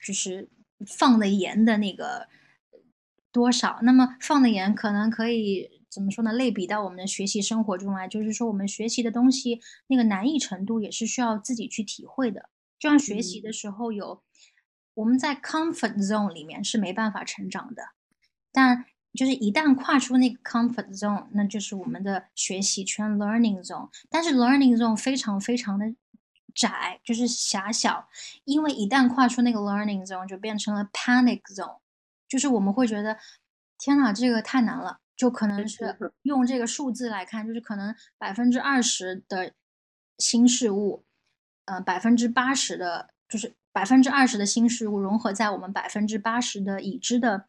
[0.02, 0.48] 就是。
[0.86, 2.28] 放的盐的那个
[3.32, 3.78] 多少？
[3.82, 6.32] 那么放的盐可能可以怎么说呢？
[6.32, 12.48] 类比到我们的学习生活中来，就是说我们学习的东西那个难易程度也是需要自己去体会的。
[12.78, 14.22] 就像学习的时候有
[14.94, 17.82] 我们在 comfort zone 里面是没办法成长的，
[18.52, 23.88] 但就是一旦跨出那个 comfort zone，那就是我们的学习圈 learning zone。
[24.10, 25.94] 但是 learning zone 非常非常的。
[26.54, 28.08] 窄就是狭小，
[28.44, 31.78] 因为一旦跨出那个 learning zone，就变成了 panic zone，
[32.28, 33.18] 就是我们会觉得，
[33.78, 39.52] 天哪，这个太难了，就可能是用这个数字来看，就是可能百分之二十的
[40.18, 41.04] 新事物，
[41.64, 47.46] 呃，百分之八十的，就是百分之二十的新事物融合在我们百分之八十的已知的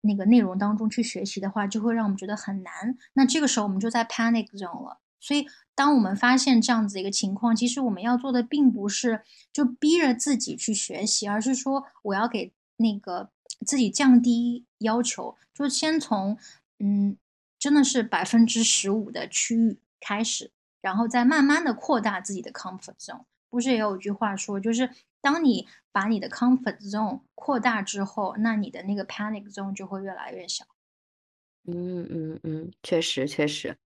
[0.00, 2.98] 那个内容当中去学习的话，就会让我们觉得很难。
[3.12, 5.46] 那这个时候我们就在 panic zone 了，所以。
[5.78, 13.30] 当我们发现这样子一个情况，其实我们要做的并不是就逼着自己去学习，而是说我要给那个
[13.64, 16.36] 自己降低要求，就先从
[16.80, 17.16] 嗯，
[17.60, 20.50] 真的是百分之十五的区域开始，
[20.80, 23.22] 然后再慢慢的扩大自己的 comfort zone。
[23.48, 30.64] 不是也有一句话说，就是当你把你的 comfort zone 扩大之后，那你的那个 panic zone 就会越来越小。
[31.68, 33.76] 嗯嗯嗯，确实确实。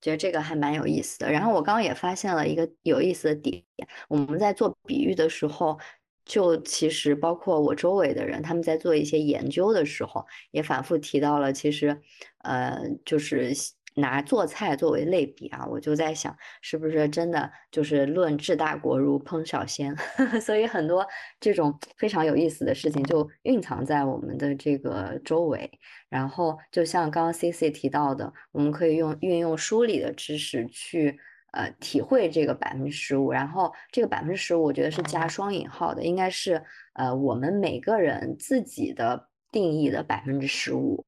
[0.00, 1.30] 觉得这个还蛮有意思的。
[1.30, 3.62] 然后我刚刚也发现了一个有意思的点，
[4.08, 5.78] 我们在做比喻的时候，
[6.24, 12.00] 就其实包括我周围的人，他们在做一些研究的时候，也反复提到了，其实，
[12.38, 13.52] 呃，就是。
[13.96, 19.96] 拿做菜作为类比啊，我就在想，是不是真的就是论治大国如烹小鲜？
[20.42, 21.06] 所以很多
[21.38, 25.70] 这种非常有意思的事情就蕴藏在我们的这个周围。
[26.08, 31.16] 然后就像刚刚 C C 提到的，我们可以用运用书里的知识去
[31.52, 33.30] 呃体会这个百分之十五。
[33.30, 36.60] 然后这个百分之十五，我觉得是加双引号的，应该是
[36.94, 41.04] 呃我们每个人自己的定义的百分之十五。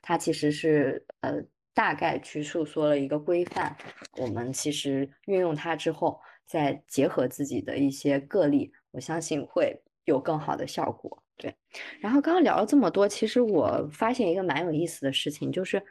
[0.00, 1.44] 它其实是呃。
[1.80, 3.74] 大概去诉说了一个规范，
[4.18, 11.22] 我们其实运用它之后，再结合自己的一些个例，我相信会有更好的效果。
[11.38, 11.56] 对，
[11.98, 15.82] 然后刚刚聊了这么多，其实我发现一个蛮有意思的事情，就是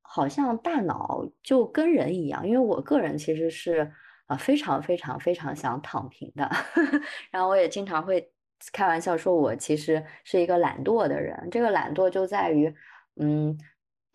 [0.00, 3.92] 好像大脑就跟人一样，因为我个人其实是
[4.28, 6.50] 呃非常非常非常想躺平的，
[7.30, 8.32] 然后我也经常会
[8.72, 11.48] 开玩笑说，我其实是一个懒惰的人。
[11.50, 12.74] 这个懒惰就在于，
[13.20, 13.54] 嗯。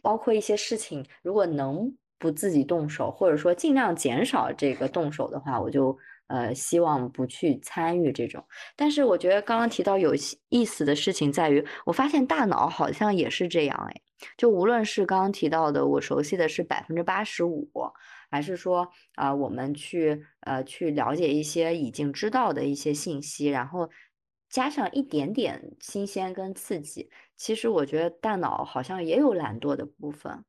[0.01, 5.97] 包括一些事情，如果能不自己动手，或者说尽量减少这个动手的话，我就
[6.27, 8.43] 呃希望不去参与这种。
[8.75, 10.13] 但是我觉得刚刚提到有
[10.49, 14.01] 意思的事情在于，我发现大脑好像也是这样哎，
[14.37, 17.69] 就无论是刚刚提到的我熟悉的是百分之八十五，
[18.29, 23.89] 还是说啊我们去呃去了解一些已经知道的一些信息，然后
[24.49, 27.09] 加上一点点新鲜跟刺激，
[27.39, 30.43] 其实我觉得大脑好像也有懒惰的部分。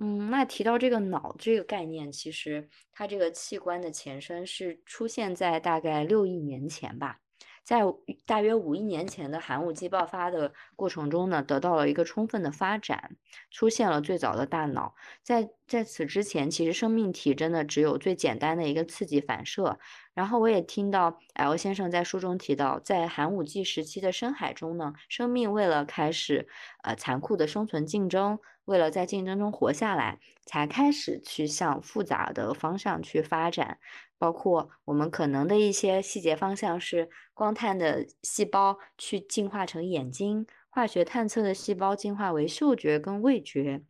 [0.00, 7.18] 嗯，那提到这个脑这个概念，其实它这个器官的前身是出现在大概六亿年前吧。
[7.62, 7.82] 在
[8.26, 13.16] 大约五亿年前的寒武纪爆发的过程中呢，得到了一个充分的发展，
[13.50, 14.94] 出现了最早的大脑。
[15.22, 19.78] 在在此之前，其实生命体真的只有最简单的一个刺激反射。
[20.14, 26.48] 然后我也听到 L 先生在书中提到，在寒武纪时期的深海中呢，生命为了开始
[26.82, 30.18] 呃残酷的生存竞争，为了在竞争中活下来，
[30.50, 33.78] 才开始去向复杂的方向去发展。
[34.18, 43.84] 包括我们可能的一些细节方向是光探的细胞去进化成眼睛，化学探测的细胞进化为嗅觉跟味觉，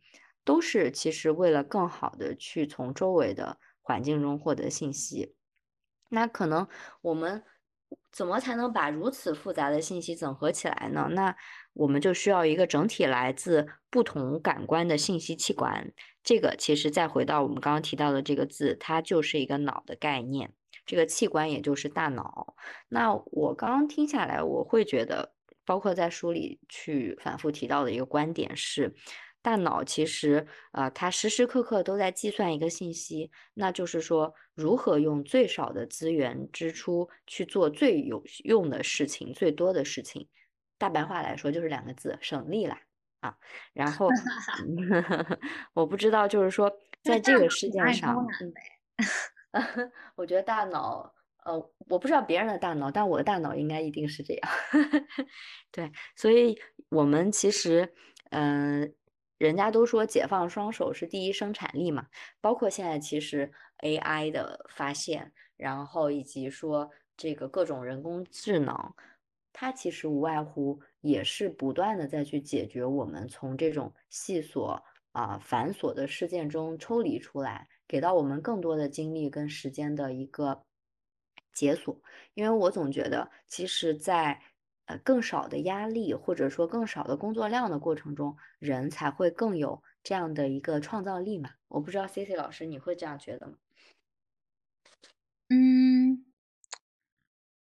[0.45, 5.33] 都是其实为了更好的去从周围的环境中获得信息。
[6.09, 6.67] 那可能
[7.01, 7.43] 我们
[8.11, 11.07] 怎么才能把如此复杂的信息整合起来呢？
[11.11, 11.35] 那
[11.73, 15.91] 我们就需要一个整体来自不同感官的信息器官。
[16.23, 20.53] 这个其实再回到我们刚刚提到的这个字，它就是一个脑的概念，
[20.85, 22.55] 这个器官也就是大脑。
[22.89, 25.33] 那我刚刚听下来，我会觉得，
[25.65, 28.93] 包括在书里去反复提到的一个观点是，
[29.41, 40.27] 大脑其实啊，它时时刻刻都在计算一个信息，那就是说，如何用最少的资源支出去做最有用的事情，最多的事情。
[40.77, 42.79] 大白话来说，就是两个字：省力啦。
[43.21, 43.37] 啊，
[43.73, 44.09] 然后
[45.73, 46.71] 我不知道，就是说，
[47.03, 48.25] 在这个世界上，
[50.15, 51.13] 我觉得大脑，
[51.45, 51.53] 呃，
[51.87, 54.49] 我不知道别人的大脑，但我的大脑应该一定是这样。
[55.71, 57.93] 对，所以我们其实，
[58.31, 58.91] 嗯，
[59.41, 62.05] 人家都说解放双手是第一生产力嘛，
[62.39, 68.93] 包括现在其实 AI 的发现，然后以及说这个各种人工智能。
[69.51, 74.79] 它其实无外乎也是不断的在去解决我们从这种细琐
[75.11, 80.63] 啊繁琐的事件中抽离出来，给到我们更多的精力跟时间的一个
[81.51, 81.99] 解锁。
[82.35, 84.39] 因为我总觉得，其实，在
[84.91, 91.51] 呃更少的压力或者说更少的工作量的过程中，人才会更有这样的一个创造力嘛。
[91.69, 93.53] 我不知道 C C 老师你会这样觉得吗？
[95.49, 96.25] 嗯。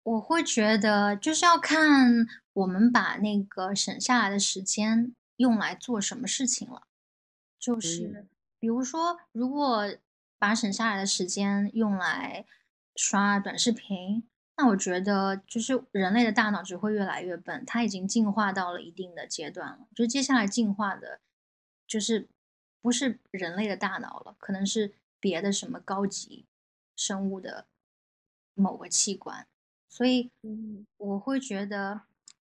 [0.03, 6.83] 我会觉得就是要看我们把那个省下来的时间用来做什么事情了。
[7.59, 8.27] 就是
[8.59, 9.97] 比如说，如果
[10.39, 12.45] 把省下来的时间用来
[12.95, 19.88] 刷短视频，那我觉得就是人类的大脑只会越来越笨，它已经进化到了一定的阶段了。
[19.94, 21.20] 就接下来进化的，
[21.86, 22.28] 就是
[22.80, 26.46] 不是人类的大脑了，可能是别的什么高级
[26.94, 27.66] 生物的
[28.55, 29.46] 某个器官。
[29.88, 30.30] 所以，
[30.96, 32.02] 我会觉得，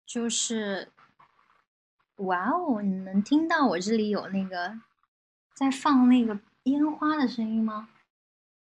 [0.05, 0.91] 就是，
[2.17, 4.79] 哇哦，你能听到我这里有那个
[5.53, 7.89] 在放那个烟花的声音吗？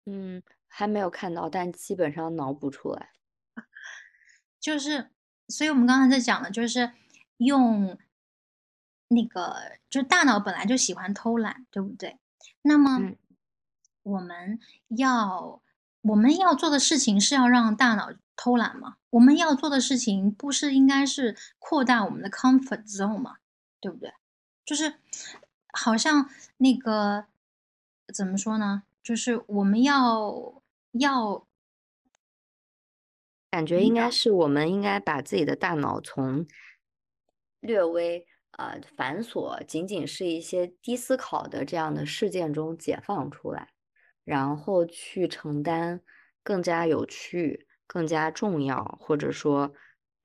[0.05, 3.09] 嗯，还没有看到，但基本上脑补出来。
[4.61, 5.09] 就是，
[5.49, 6.93] 所以我们刚才在讲的，就是
[7.37, 7.97] 用
[9.09, 9.55] 那个，
[9.89, 12.17] 就大脑本来就喜欢偷懒，对不对？
[12.61, 13.11] 那么，
[14.03, 14.57] 我们
[14.87, 15.61] 要
[16.03, 18.13] 我们要做的事情是要让大脑。
[18.37, 18.95] 偷懒吗？
[19.11, 23.35] 我们要做的事情不是应该是扩大我们的 comfort zone 吗？
[23.79, 24.11] 对不对？
[24.65, 24.95] 就是
[25.73, 27.27] 好像那个
[28.11, 28.81] 怎么说呢？
[29.03, 31.45] 就是我们要要
[33.51, 36.47] 感觉应该是我们应该把自己的大脑从
[37.59, 38.25] 略微
[38.57, 43.69] 呃繁琐、仅仅是一些低思考的这样的事件中解放出来，
[44.23, 46.01] 然后去承担
[46.41, 47.67] 更加有趣。
[47.93, 49.73] 更加重要，或者说，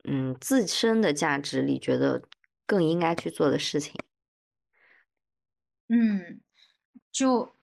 [0.05, 2.23] 嗯，自身的价值里觉得
[2.65, 3.93] 更应该去做的事情。
[5.89, 6.41] 嗯，
[7.11, 7.56] 就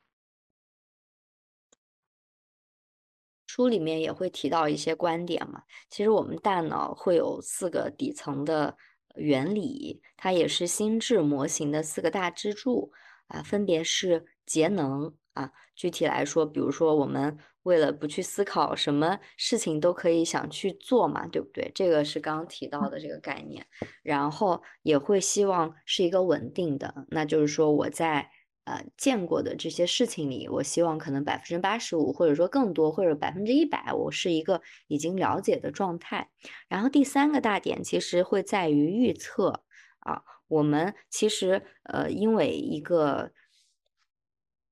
[3.54, 5.62] 书里面也会提到一些观点嘛。
[5.92, 8.76] 其实我们大脑会有四个底层的
[9.14, 12.92] 原理，它也是心智模型的四个大支柱
[13.28, 15.52] 啊，分别是节能啊。
[15.76, 17.38] 具体来说，比如说我们。
[17.64, 21.72] 为了不去思考，什么事情都可以想去做嘛，对不对？
[21.74, 23.66] 这个是刚刚提到的这个概念，
[24.02, 28.30] 然后也会希望是一个稳定的，那就是说我在
[28.66, 36.30] 呃见过的这些事情里，我希望可能百分之八十五，或者说更多，或者百分之一百，我是一个已经了解的状态。
[36.68, 39.64] 然后第三个大点其实会在于预测
[40.00, 43.32] 啊，我们其实呃因为一个。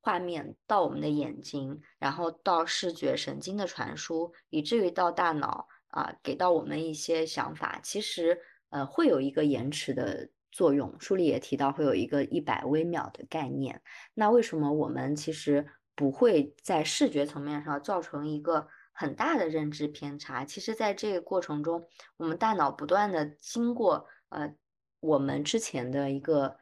[0.04, 10.95] 画面到我们的眼睛，然后到视觉神经的传输，以至于到大脑啊给到我们一些想法，其实呃会有一个延迟的作用。
[10.99, 13.82] 书里也提到会有一个一百微秒的概念。
[14.14, 20.45] 那为什么我们其实不会在视觉层面上造成一个很大的认知偏差？
[20.45, 21.88] 其实，在这个过程中，
[22.18, 24.54] 我们大脑不断的经过呃
[24.99, 26.58] 我们之前的一个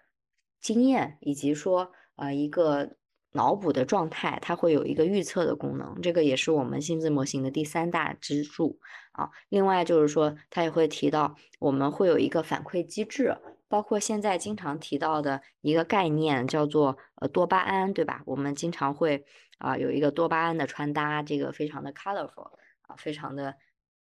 [0.61, 2.95] 经验，以及说呃一个。
[3.33, 8.79] 脑补的状态，它会有一个预测的功能，这个也是我们心智模型的第三大支柱
[9.11, 9.29] 啊。
[9.49, 13.37] 另外就是说，它也会提到我们会有一个反馈机制，
[13.69, 18.23] 包括现在经常提到的一个概念叫做呃多巴胺，对吧？
[18.25, 19.23] 我们经常会
[19.59, 23.55] 啊有一个多巴胺的穿搭，这个非常的 colorful 啊，非常的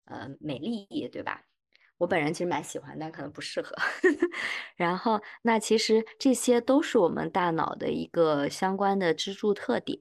[0.04, 1.42] 呃美丽，对吧？
[1.96, 3.74] 我本人其实蛮喜欢，但可能不适合。
[4.76, 10.00] 然后，那其实这些都是我们大脑的一个相关的支柱特点。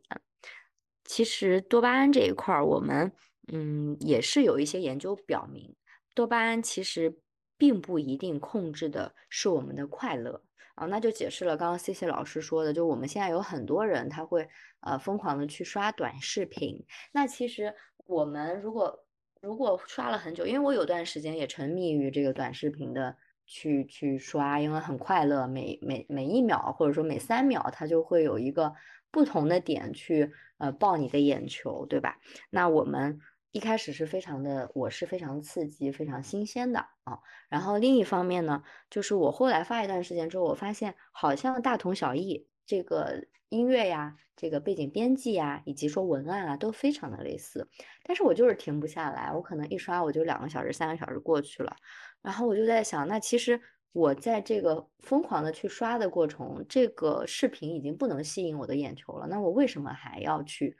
[1.05, 3.13] 其实多巴胺这一块儿，我们
[3.51, 5.75] 嗯也是有一些研究表明，
[6.15, 7.19] 多巴胺其实
[7.63, 10.43] 并不一定控制的是我们的快乐
[10.75, 10.85] 啊。
[10.87, 14.49] 那就解释了刚刚 C C 老师说的，就我们现在有很多人他会
[14.81, 16.85] 呃疯狂的去刷短视频。
[17.13, 17.73] 那其实
[18.05, 19.05] 我们如果
[19.39, 28.73] 如果刷了很久，因为我有段时间也沉迷于这个短视频的去去刷，因为很快乐，每每每一秒或者说每三秒，它就会有一个
[29.09, 32.19] 不同的点去呃爆你的眼球，对吧？
[32.49, 33.19] 那我们
[33.53, 37.19] 一开始是非常的，我是非常刺激、非常新鲜的啊。
[37.49, 42.47] 然后另一方面呢，就是我后来发一段时间之后，我发现好像大同小异。
[42.65, 47.69] 这个音乐呀，这个背景编辑呀，以及说文案啊，都非常的类似，
[48.03, 51.75] 但是我就是停不下来，我可能一刷我就两个小时、三个小时过去了，
[52.23, 60.75] 然后我就在想，那其实我在这个疯狂的去刷的过程，这个视频已经不能吸引我的眼球了，那我为什么还要去？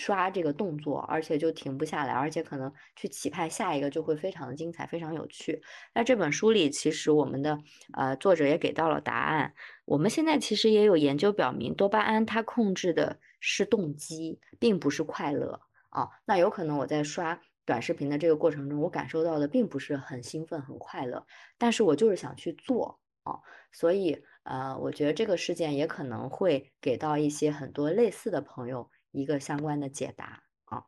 [0.00, 5.62] 刷这个动作，而且就停不下来，而且可能去期盼下一个就会非常的精彩，非常有趣。
[5.94, 7.58] 那这本书里，其实我们的
[7.92, 9.52] 呃作者也给到了答案。
[9.84, 16.08] 我们现在其实也有研究表明，多巴胺它控制的是动机，并不是快乐啊。
[16.24, 21.26] 那有可能我在刷短视频的这个过程中，我感受到的并不是很兴奋、很快乐，
[21.58, 23.38] 但是我就是想去做啊。
[23.70, 28.90] 所以呃，我觉得这个事件也可能会给到一些很多类似的朋友。
[29.10, 30.84] 一个相关的解答啊。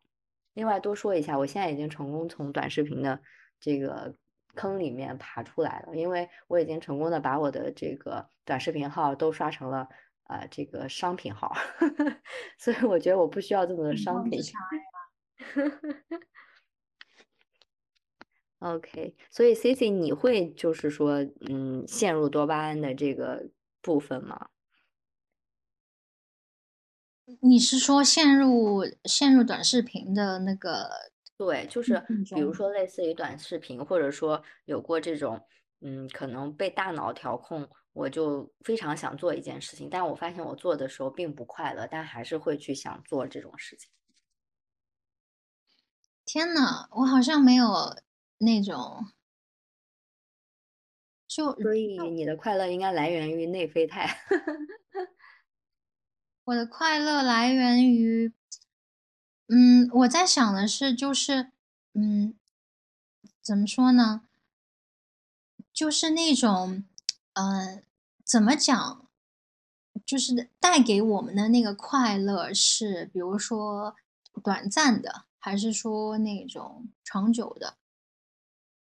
[0.55, 3.20] 另外多说一下，我现在已经成功从短视频的
[3.61, 4.14] 这个
[4.55, 9.89] 坑里面爬出来了，因为我已经成功的把我的这个短视频号都刷成了
[10.25, 11.55] 呃这个商品号，
[12.59, 14.41] 所以我觉得我不需要这么多商品。
[18.61, 23.51] OK，所以 C C 你会就是说嗯陷入多巴胺的这个
[23.81, 24.51] 部分吗？
[27.41, 30.91] 你是说陷入陷入短视频的那个？
[31.37, 31.99] 对，就是
[32.35, 35.41] 比如说类似于短视频，或者说有过这种，
[35.80, 43.89] 嗯，可能被大脑调控，我就非常想做一件事情，但我发现我做的时候并不快乐，但还是会去想做这种事情。
[46.24, 47.66] 天呐，我好像没有
[48.39, 49.07] 那种，
[51.26, 54.07] 就所以你的快乐应该来源于内啡肽。
[56.45, 58.32] 我的快乐来源于，
[59.47, 61.53] 嗯，我在想的是，就是，
[61.95, 62.34] 嗯，
[63.40, 64.22] 怎么说呢？
[65.72, 66.82] 就是那种，
[67.34, 67.84] 嗯，
[68.24, 69.09] 怎么讲？
[70.05, 73.95] 就是带给我们的那个快乐是，比如说
[74.43, 77.76] 短暂的，还是说那种长久的？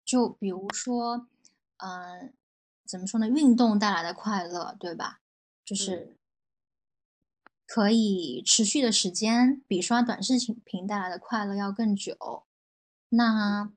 [0.04, 1.28] 就比如说，
[1.78, 2.34] 嗯，
[2.88, 3.28] 怎么说呢？
[3.28, 5.20] 运动带来的快乐，对吧？
[5.64, 6.18] 就是。
[7.74, 10.34] 可以持续的时间比刷短视
[10.66, 12.44] 频带来的快乐要更久。
[13.08, 13.72] 那，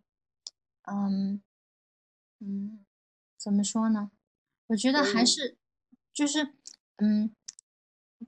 [0.82, 1.40] 嗯
[2.40, 2.84] 嗯，
[3.38, 4.10] 怎么说呢？
[4.66, 5.56] 我觉得还是
[6.12, 6.54] 就是，
[6.96, 7.32] 嗯，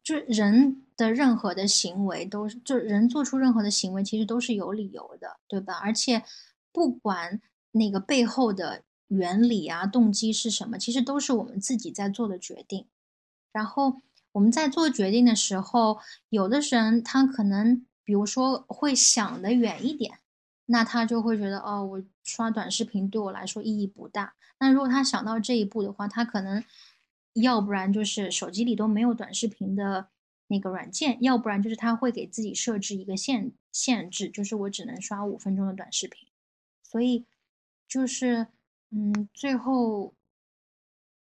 [0.04, 5.80] 就人的任何的行为都是，就人做出任何的行为其实都是有理由的，对吧？
[5.82, 6.22] 而且
[6.70, 7.42] 不管
[7.72, 12.86] 那个背后的原理啊、动机是什么，其实都是我们自己在做的决定。
[13.50, 14.02] 然后。
[14.36, 20.18] 我们在做决定的时候，有的人他可能，比如说会想的远一点，
[20.66, 24.34] 那他就会觉得，哦，我刷短视频对我来说意义不大。
[24.60, 26.62] 那如果他想到这一步的话，他可能
[27.32, 30.08] 要不然就是手机里都没有短视频的
[30.48, 36.28] 那个软件，要不然就是他会给自己设置一个限限制，就是我只能刷五分钟的短视频。
[36.82, 37.24] 所以，
[37.88, 38.48] 就是，
[38.90, 40.12] 嗯，最后。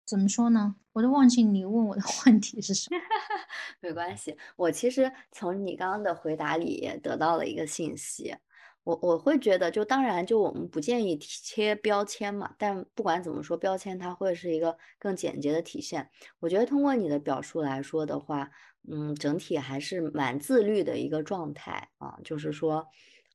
[0.06, 0.76] 怎么说呢？
[0.92, 2.96] 我都忘记你问我的 问题是什么。
[3.80, 8.34] 没关系，我其实从你刚刚的回答里也得到了一个信息。
[8.84, 12.54] 我我会觉得，就当然，就我们不建议贴标签嘛。
[12.56, 16.08] 但不管怎么说，标签它会是一个更简洁的体现。
[16.38, 18.48] 我觉得通过你的表述来说的话，
[18.88, 22.16] 嗯，整体还是蛮自律的一个状态啊。
[22.22, 22.86] 就是说，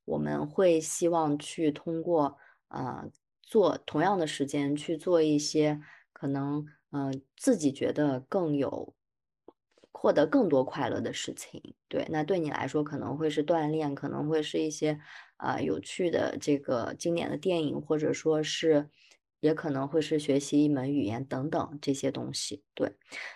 [0.06, 2.38] 我们会希望去通过
[2.70, 3.10] 呃
[3.42, 5.82] 做同样的时间去做一些
[6.22, 8.94] 可能呃自己觉得更有。
[9.94, 15.00] 获得更多快乐的事情，对，那对你来说可能会是锻炼，可能会是一些
[15.38, 18.90] 啊有趣的这个经典的电影，或者说是
[19.42, 22.64] 也可能会是学习一门语言等等这些东西。
[22.74, 22.92] 对，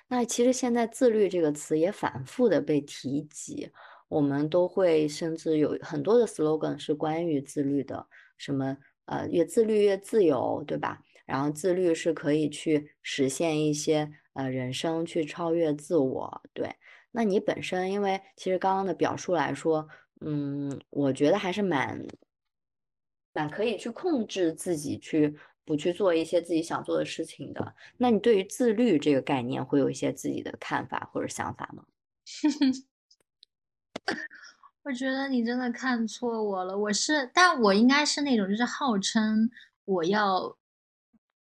[0.08, 3.70] 那其实现在自律这个词也反复的被提及，
[4.08, 8.08] 我们都会甚至有很多的 slogan 是关于自律的，
[8.38, 8.76] 什么
[9.06, 11.00] 呃越自律越自由，对吧？
[11.26, 14.12] 然后自律是可以去实现一些。
[14.36, 16.76] 呃，人生去超越自我，对。
[17.12, 19.88] 那你本身，因为其实刚刚的表述来说，
[20.20, 22.06] 嗯，我觉得还是蛮
[23.32, 27.74] 蛮可以去控制自己，去不去做一些自己想做的事情的。
[27.96, 31.86] 那你对于自律这个概念，会有一些自己的看法或者想法吗？
[34.84, 39.50] 我觉得你真的看错我了，我是，但我应该是那种，就是号称
[39.86, 40.58] 我要，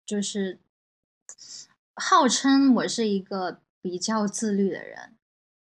[0.06, 0.60] 就是。
[1.96, 5.16] 号称我是一个比较自律的人，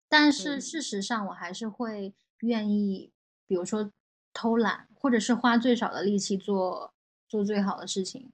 [0.07, 3.11] 但是事实上我还是会愿意，
[3.45, 3.91] 比如说
[4.31, 6.93] 偷懒，或者是花最少的力气做
[7.27, 8.31] 做最好的事情。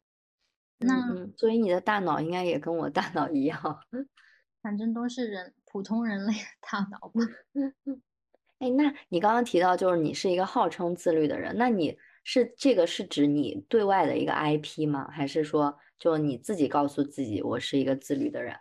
[0.78, 3.80] 那所以你的大脑应该也跟我大脑一样，
[4.62, 7.22] 反正都是人普通人类的大脑吧。
[8.60, 11.97] 哎，那你刚刚提到就是你是一个号称自律的人，那你
[12.30, 15.07] 是这个是指你对外的一个 IP 吗？
[15.09, 15.80] 还是说？
[15.97, 18.53] 就你自己告诉自己，我是一个自律的人。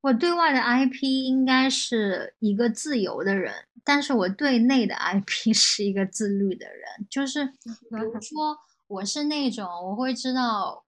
[0.00, 3.54] 我对外的 IP 应该是一个自由的人，
[3.84, 7.06] 但是我对内的 IP 是一个自律的人。
[7.08, 7.52] 就是比
[7.90, 8.58] 如说，
[8.88, 10.84] 我是那种我会知道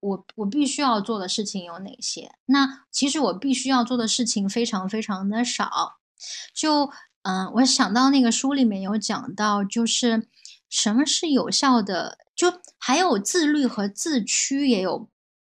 [0.00, 2.30] 我我必须要做的事情有哪些。
[2.44, 5.96] 那其实我必须要做的事情非常非常的少。
[6.52, 6.90] 就
[7.22, 10.28] 嗯，我想到那个书里面有讲到，就是
[10.68, 12.18] 什么是有效的。
[12.36, 15.08] 就还有自律和自驱也有，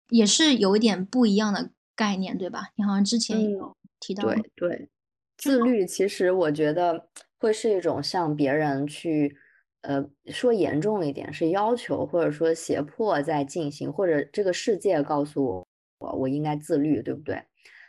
[0.10, 2.72] 也是有一点不一样的概念，对吧？
[2.76, 4.24] 你好像之前也有提到。
[4.26, 4.90] 对对，
[5.38, 7.08] 自律其实我觉得
[7.40, 9.38] 会是一种向别人去，
[9.84, 15.68] 呃，说严重一点是要求或者说胁迫在进行，或者这个世界告诉我
[16.00, 17.42] 我我应该自律，对不对？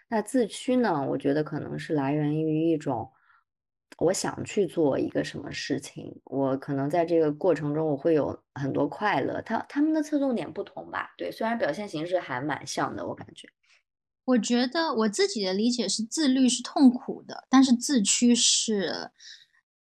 [0.09, 1.05] 那自驱呢？
[1.09, 3.11] 我觉得可能是来源于一种。
[3.99, 9.41] 我想去做一个什么事情，我可能在这个过程中我会有很多快乐。
[9.43, 11.15] 他他们的侧重点不同吧？
[11.17, 13.49] 对，虽然表现形式还蛮像的，我感觉。
[14.25, 19.11] 我觉得我自己的理解是，自律是痛苦的，但是自驱是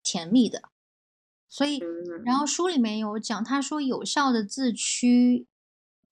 [0.03, 0.61] 甜蜜的。
[1.49, 1.81] 所以，
[2.23, 5.47] 然后书里面有讲，他说有效的自驱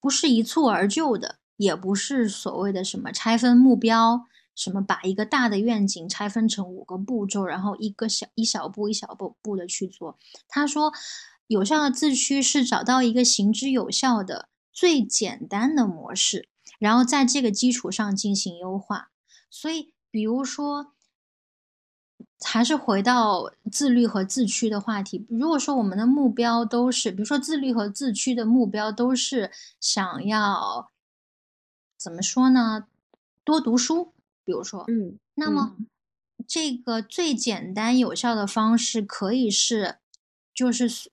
[0.00, 4.26] 不是一蹴而就的，也不是所谓的什么拆分目标。
[4.56, 10.18] 什么把一个大的愿景拆分成五个步骤，然后一个小一小步一小步步的去做。
[10.48, 10.92] 他说，
[11.46, 16.48] 有效的自驱是找到一个行之有效的、最简单的模式，
[16.78, 19.10] 然后在这个基础上进行优化。
[19.50, 20.92] 所以，比如说，
[22.44, 25.26] 还是回到自律和自驱的话题。
[25.28, 30.90] 如果说我们的目标都是，比如说自律和自驱的目标都是想要
[31.98, 32.86] 怎么说呢？
[33.44, 34.12] 多读书。
[34.46, 35.76] 比如说，嗯，那么
[36.46, 39.96] 这个最简单有效的方式可以是，
[40.54, 41.10] 就是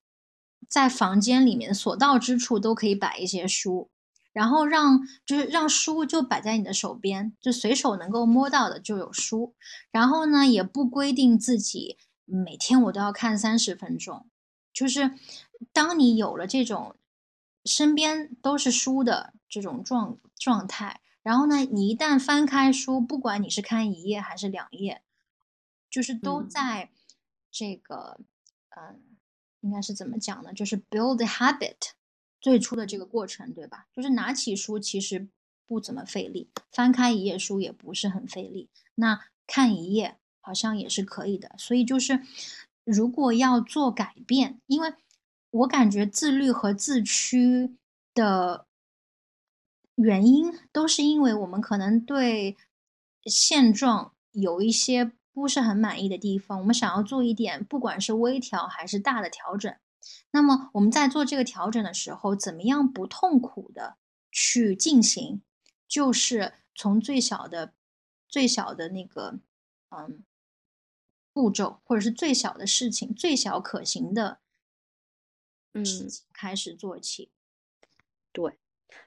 [0.69, 3.89] 在房间里面所到之处都可以摆一些书，
[4.31, 9.55] 然后让就是让书就摆在你的手边，就随手能够摸到的就有书。
[9.91, 14.27] 然后呢，也不规定自己每天我都要看三十分钟，
[14.71, 15.11] 就是
[15.71, 16.95] 当你有了这种
[17.65, 20.99] 身边都是书的这种状状态。
[21.23, 25.01] 然后呢，你一旦翻开书，不管你是看一页还是两页，
[25.89, 26.91] 就是都在
[27.49, 28.19] 这个，
[28.75, 29.01] 嗯，
[29.61, 30.51] 应该是怎么讲呢？
[30.51, 31.91] 就是 build the habit
[32.41, 33.87] 最初的这个过程，对吧？
[33.93, 35.29] 就是拿起书其实
[35.65, 41.55] 不怎么费力，翻开一页书也不是很费力，那看一页好像也是可以的。
[41.57, 42.21] 所以就是
[42.83, 44.93] 如果要做改变，因为
[45.51, 47.77] 我感觉自律和自驱
[48.13, 48.65] 的。
[49.95, 52.57] 原因都是因为我们可能对
[53.25, 59.73] 现状有一些不是很满意的地方，我们想要做一点，不管是微调还是大的调整。
[60.31, 63.97] 那么我们在做这个调整的时候，怎么样不痛苦的
[64.31, 65.41] 去进行？
[65.87, 67.73] 就是从最小的、
[68.27, 69.39] 最小的那个
[69.89, 70.23] 嗯
[71.31, 74.39] 步骤，或者是最小的事情、最小可行的
[75.73, 75.85] 嗯，
[76.33, 77.31] 开始做起。
[78.31, 78.57] 对，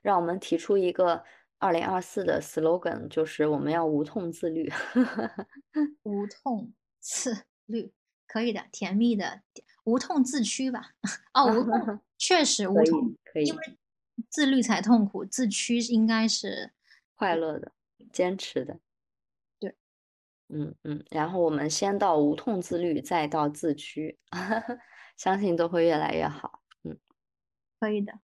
[0.03, 1.24] 让我们提出一个
[1.59, 4.70] 二零二四的 slogan，就是我们要无痛自律。
[6.03, 7.93] 无痛自律，
[8.26, 9.43] 可以的，甜蜜的，
[9.84, 10.91] 无痛自驱吧。
[11.32, 13.78] 哦，无痛 确实无痛，可以，因为
[14.28, 16.72] 自律才痛苦，自驱应该是
[17.14, 17.72] 快乐的、
[18.12, 18.78] 坚持的。
[19.59, 19.74] 对，
[20.49, 24.18] 嗯嗯，然后我们先到无痛自律，再到自驱，
[25.16, 26.62] 相信都会越来越好。
[26.82, 26.99] 嗯，
[27.80, 28.20] 可以的。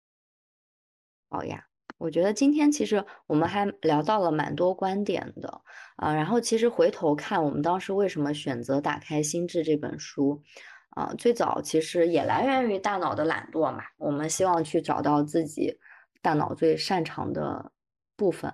[1.33, 1.65] 好呀，
[1.97, 5.63] 我觉得今天其实我们还聊到了蛮多观点的
[5.97, 6.13] 啊。
[6.13, 10.43] 然后其实回头看，我们当时为什么选择打开心智这本书
[10.91, 11.15] 啊？
[11.17, 13.83] 最早其实也来源于大脑的懒惰嘛。
[13.97, 15.79] 我们希望去找到自己
[16.21, 17.73] 大脑最擅长的
[18.15, 18.53] 部分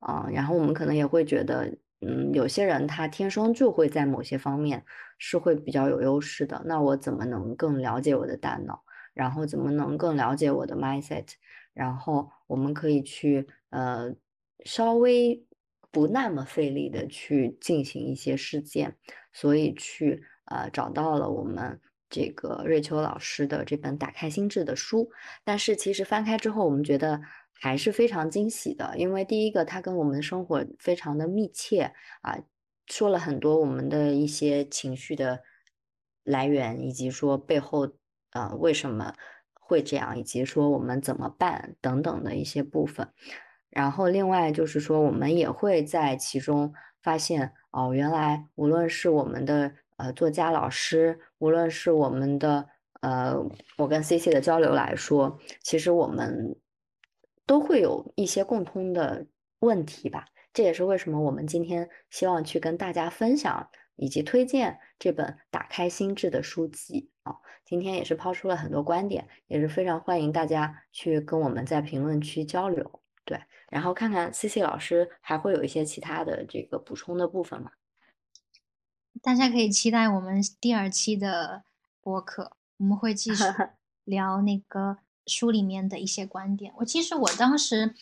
[0.00, 0.28] 啊。
[0.30, 1.64] 然后我们可能也会觉得，
[2.02, 4.84] 嗯，有些人他天生就会在某些方面
[5.16, 6.60] 是会比较有优势的。
[6.66, 8.82] 那我怎么能更了解我的大脑？
[9.14, 11.26] 然后怎么能更了解我的 mindset？
[11.78, 14.12] 然后我们可以去呃
[14.64, 15.44] 稍微
[15.92, 18.96] 不那么费力的去进行一些事件，
[19.32, 25.08] 所以去呃找到了我们这个瑞秋老师的这本《打开心智》的书。
[25.44, 27.20] 但是其实翻开之后，我们觉得
[27.52, 32.36] 还是非常惊喜的，因为第一个它跟我们的生活非常的密切啊，
[32.88, 35.42] 说了很多我们的一些情绪的
[36.24, 37.88] 来源，以及说背后
[38.32, 39.14] 呃为什么。
[39.68, 43.06] 会这样，以及说我们怎么办等等的一些部分，
[43.68, 52.66] 然后另外就是说，我们也会在其中发现哦，原来无论是我们的呃作家老师，无论是我们的
[53.02, 53.36] 呃
[53.76, 56.56] 我跟 C C 的交流来说，其实我们
[57.44, 59.26] 都会有一些共通的
[59.58, 60.24] 问题吧。
[60.54, 63.68] 这也是为什么我们今天希望去跟大家分享
[63.98, 67.36] 以及推荐这本《打开心智》的书籍啊。
[67.66, 77.72] 今天也是抛出了很多观点，也是非常欢迎大家去跟我们在评论区交流，对，然后看看 C C 老师还会有一些其他的这个补充的部分吗？
[79.20, 81.64] 大家可以期待我们第二期的
[82.00, 83.44] 播客，我们会继续
[84.04, 86.72] 聊那个书里面的一些观点。
[86.78, 87.94] 我其实我当时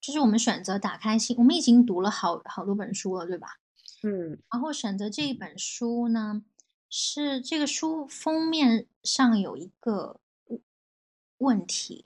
[0.00, 3.60] 就是我们选择打开心，我们已经读了好好多本书了，对吧？
[4.02, 6.44] 嗯，然后选择这一本书呢。
[6.94, 10.20] 是这个书封面上有一个
[11.38, 12.04] 问题，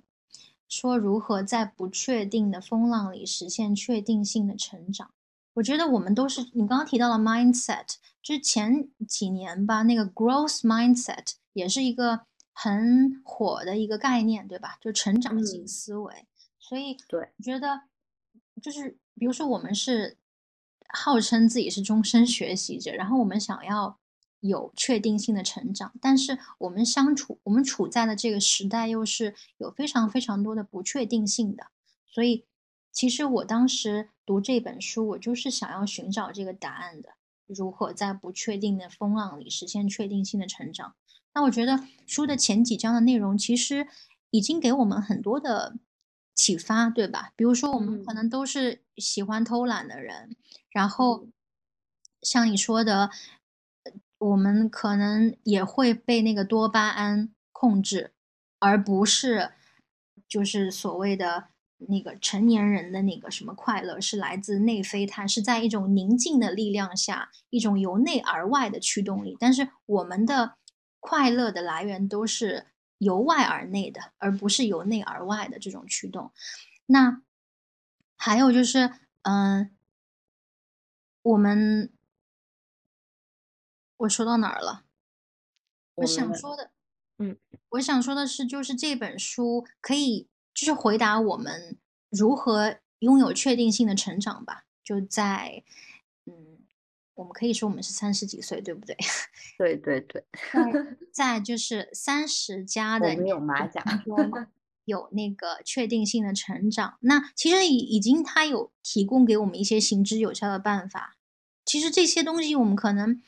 [0.68, 5.10] 说如何在不确定的风浪里实现确定性的成长。
[5.54, 12.20] 我觉得我们都是，你刚刚提到了 mindset，就是前几年吧，那个 growth mindset 也是一个
[12.52, 14.78] 很火的一个概念，对吧？
[14.80, 16.28] 就成长型思维。
[16.60, 17.82] 所以，对，觉得
[18.62, 20.16] 就是比如说我们是
[20.88, 23.98] 号称自己是终身学习者，然后我们想要。
[24.40, 31.68] 有确定性的成长，但是我们相处，我们处在的这个时代又是有非常非常多的不确定性的。
[32.06, 32.44] 所以，
[32.92, 37.14] 其实我当时读这本书，我就是想要寻找这个答案的：
[37.46, 40.94] 如何在不确定的风浪里实现确定性的成长。
[41.34, 43.88] 那我觉得书的前几章的内容其实
[44.30, 45.76] 已经给我们很多的
[46.36, 47.32] 启发，对吧？
[47.34, 50.36] 比如说，我们可能都是喜欢偷懒的人，
[50.70, 51.26] 然后
[52.22, 53.10] 像你说的。
[54.18, 58.12] 我们可能也会被那个多巴胺控制，
[58.58, 59.50] 而不是
[60.26, 61.48] 就是所谓的
[61.88, 69.36] 那个成年人的那个什么快乐，是来自内啡肽，是在一种宁静的力量下，一种由内而外的驱动力。
[69.38, 70.54] 但是我们的
[70.98, 72.68] 快乐的来源都是
[72.98, 76.32] 由外而内的，而不是由内而外的这种驱动。
[76.86, 77.22] 那
[78.16, 78.92] 还有就是，
[79.22, 79.76] 嗯，
[81.22, 81.92] 我们。
[83.98, 84.84] 我说到哪儿了？
[85.94, 86.70] 我想说的，
[87.16, 87.38] 嗯，
[87.70, 91.78] 我想说的是，就是这本书可以就是回答我们
[92.10, 94.66] 如何拥有确定性的成长吧。
[94.84, 95.95] 就在，嗯，
[97.16, 98.96] 我们可以说我们是三十几岁，对不对？
[99.58, 100.24] 对 对对。
[101.10, 103.82] 在就是三十加的有马甲
[104.86, 106.98] 有那个确定性的成长。
[107.00, 111.16] 那其实已已经他有提供给我们一些行之有效的办法。
[111.64, 113.20] 其实这些东西我们可能。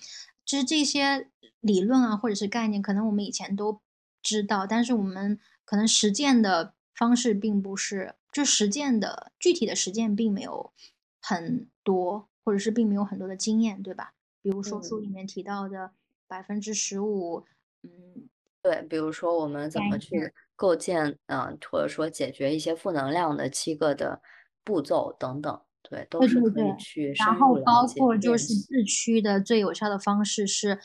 [0.45, 1.29] 就是这些
[1.61, 3.83] 理论啊，或者是概念，可能我们以前都
[4.23, 10.73] 知道，但是我们可能实践的方式并不是，就实践的具体的实践并没有
[11.21, 14.15] 很多，或者是并没有很多的经验，对吧？
[14.41, 15.91] 比如说书里面提到的
[16.27, 17.45] 百分之十五，
[17.83, 18.27] 嗯，
[18.63, 24.23] 对，比如说我们怎么去构建，嗯，或者说解决一些负能量的七个的
[24.65, 25.61] 步骤等等。
[25.83, 30.79] 对，都是可以去然后包括就是自驱的最有效的方式是，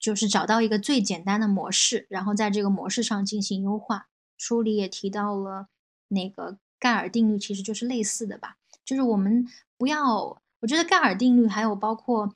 [0.00, 4.08] 就是找到一个最简单的模式，然后在这个模式上进行优化。
[4.36, 5.68] 书里也提到了
[6.08, 8.56] 那个盖尔定律，其实就是类似的吧。
[8.84, 9.46] 就是我们
[9.78, 12.34] 不要，我觉得盖尔定律还有包括，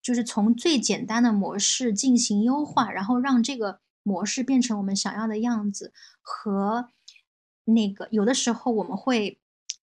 [0.00, 5.92] 就是从最简单的模式进行优化，然后让这个模式变成我们想要的样子。
[6.22, 6.90] 和
[7.64, 9.40] 那个有的时候我们会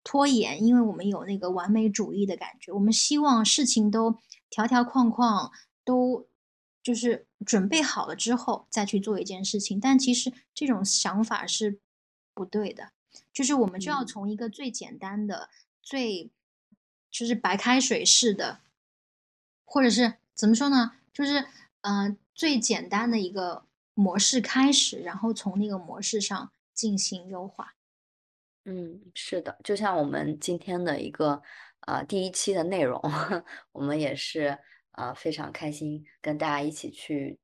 [0.05, 4.17] 拖延，因为我们有那个完美主义的感觉，我们希望事情都
[4.49, 5.51] 条条框框
[5.85, 6.29] 都。
[6.87, 11.81] 就是准备好了之后再去做一件事情，但其实这种想法是
[12.33, 12.93] 不对的。
[13.33, 15.51] 就是我们就要从一个最简单的、
[15.83, 16.31] 最
[17.11, 18.61] 就是白开水式的，
[19.64, 20.92] 或者是怎么说呢？
[21.12, 21.46] 就是
[21.82, 27.74] 嗯，最简单的一个模式开始，然后从那个模式上进行优化。
[28.64, 31.42] 嗯，是的，就像我们今天的一个
[31.86, 33.00] 呃第一期的内容，
[33.72, 34.59] 我们也是。
[34.98, 37.38] 呃，非常开心跟大家一起去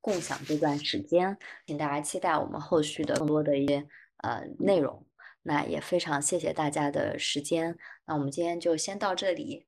[0.00, 5.04] 共享这段时间，请大家期待我们后续的更多的一些呃内容。
[5.42, 7.76] 那也非常谢谢大家的时间，
[8.06, 9.66] 那我们今天就先到这里。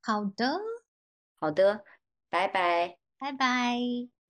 [0.00, 0.60] 好的，
[1.38, 1.84] 好的，
[2.28, 4.23] 拜拜，拜拜。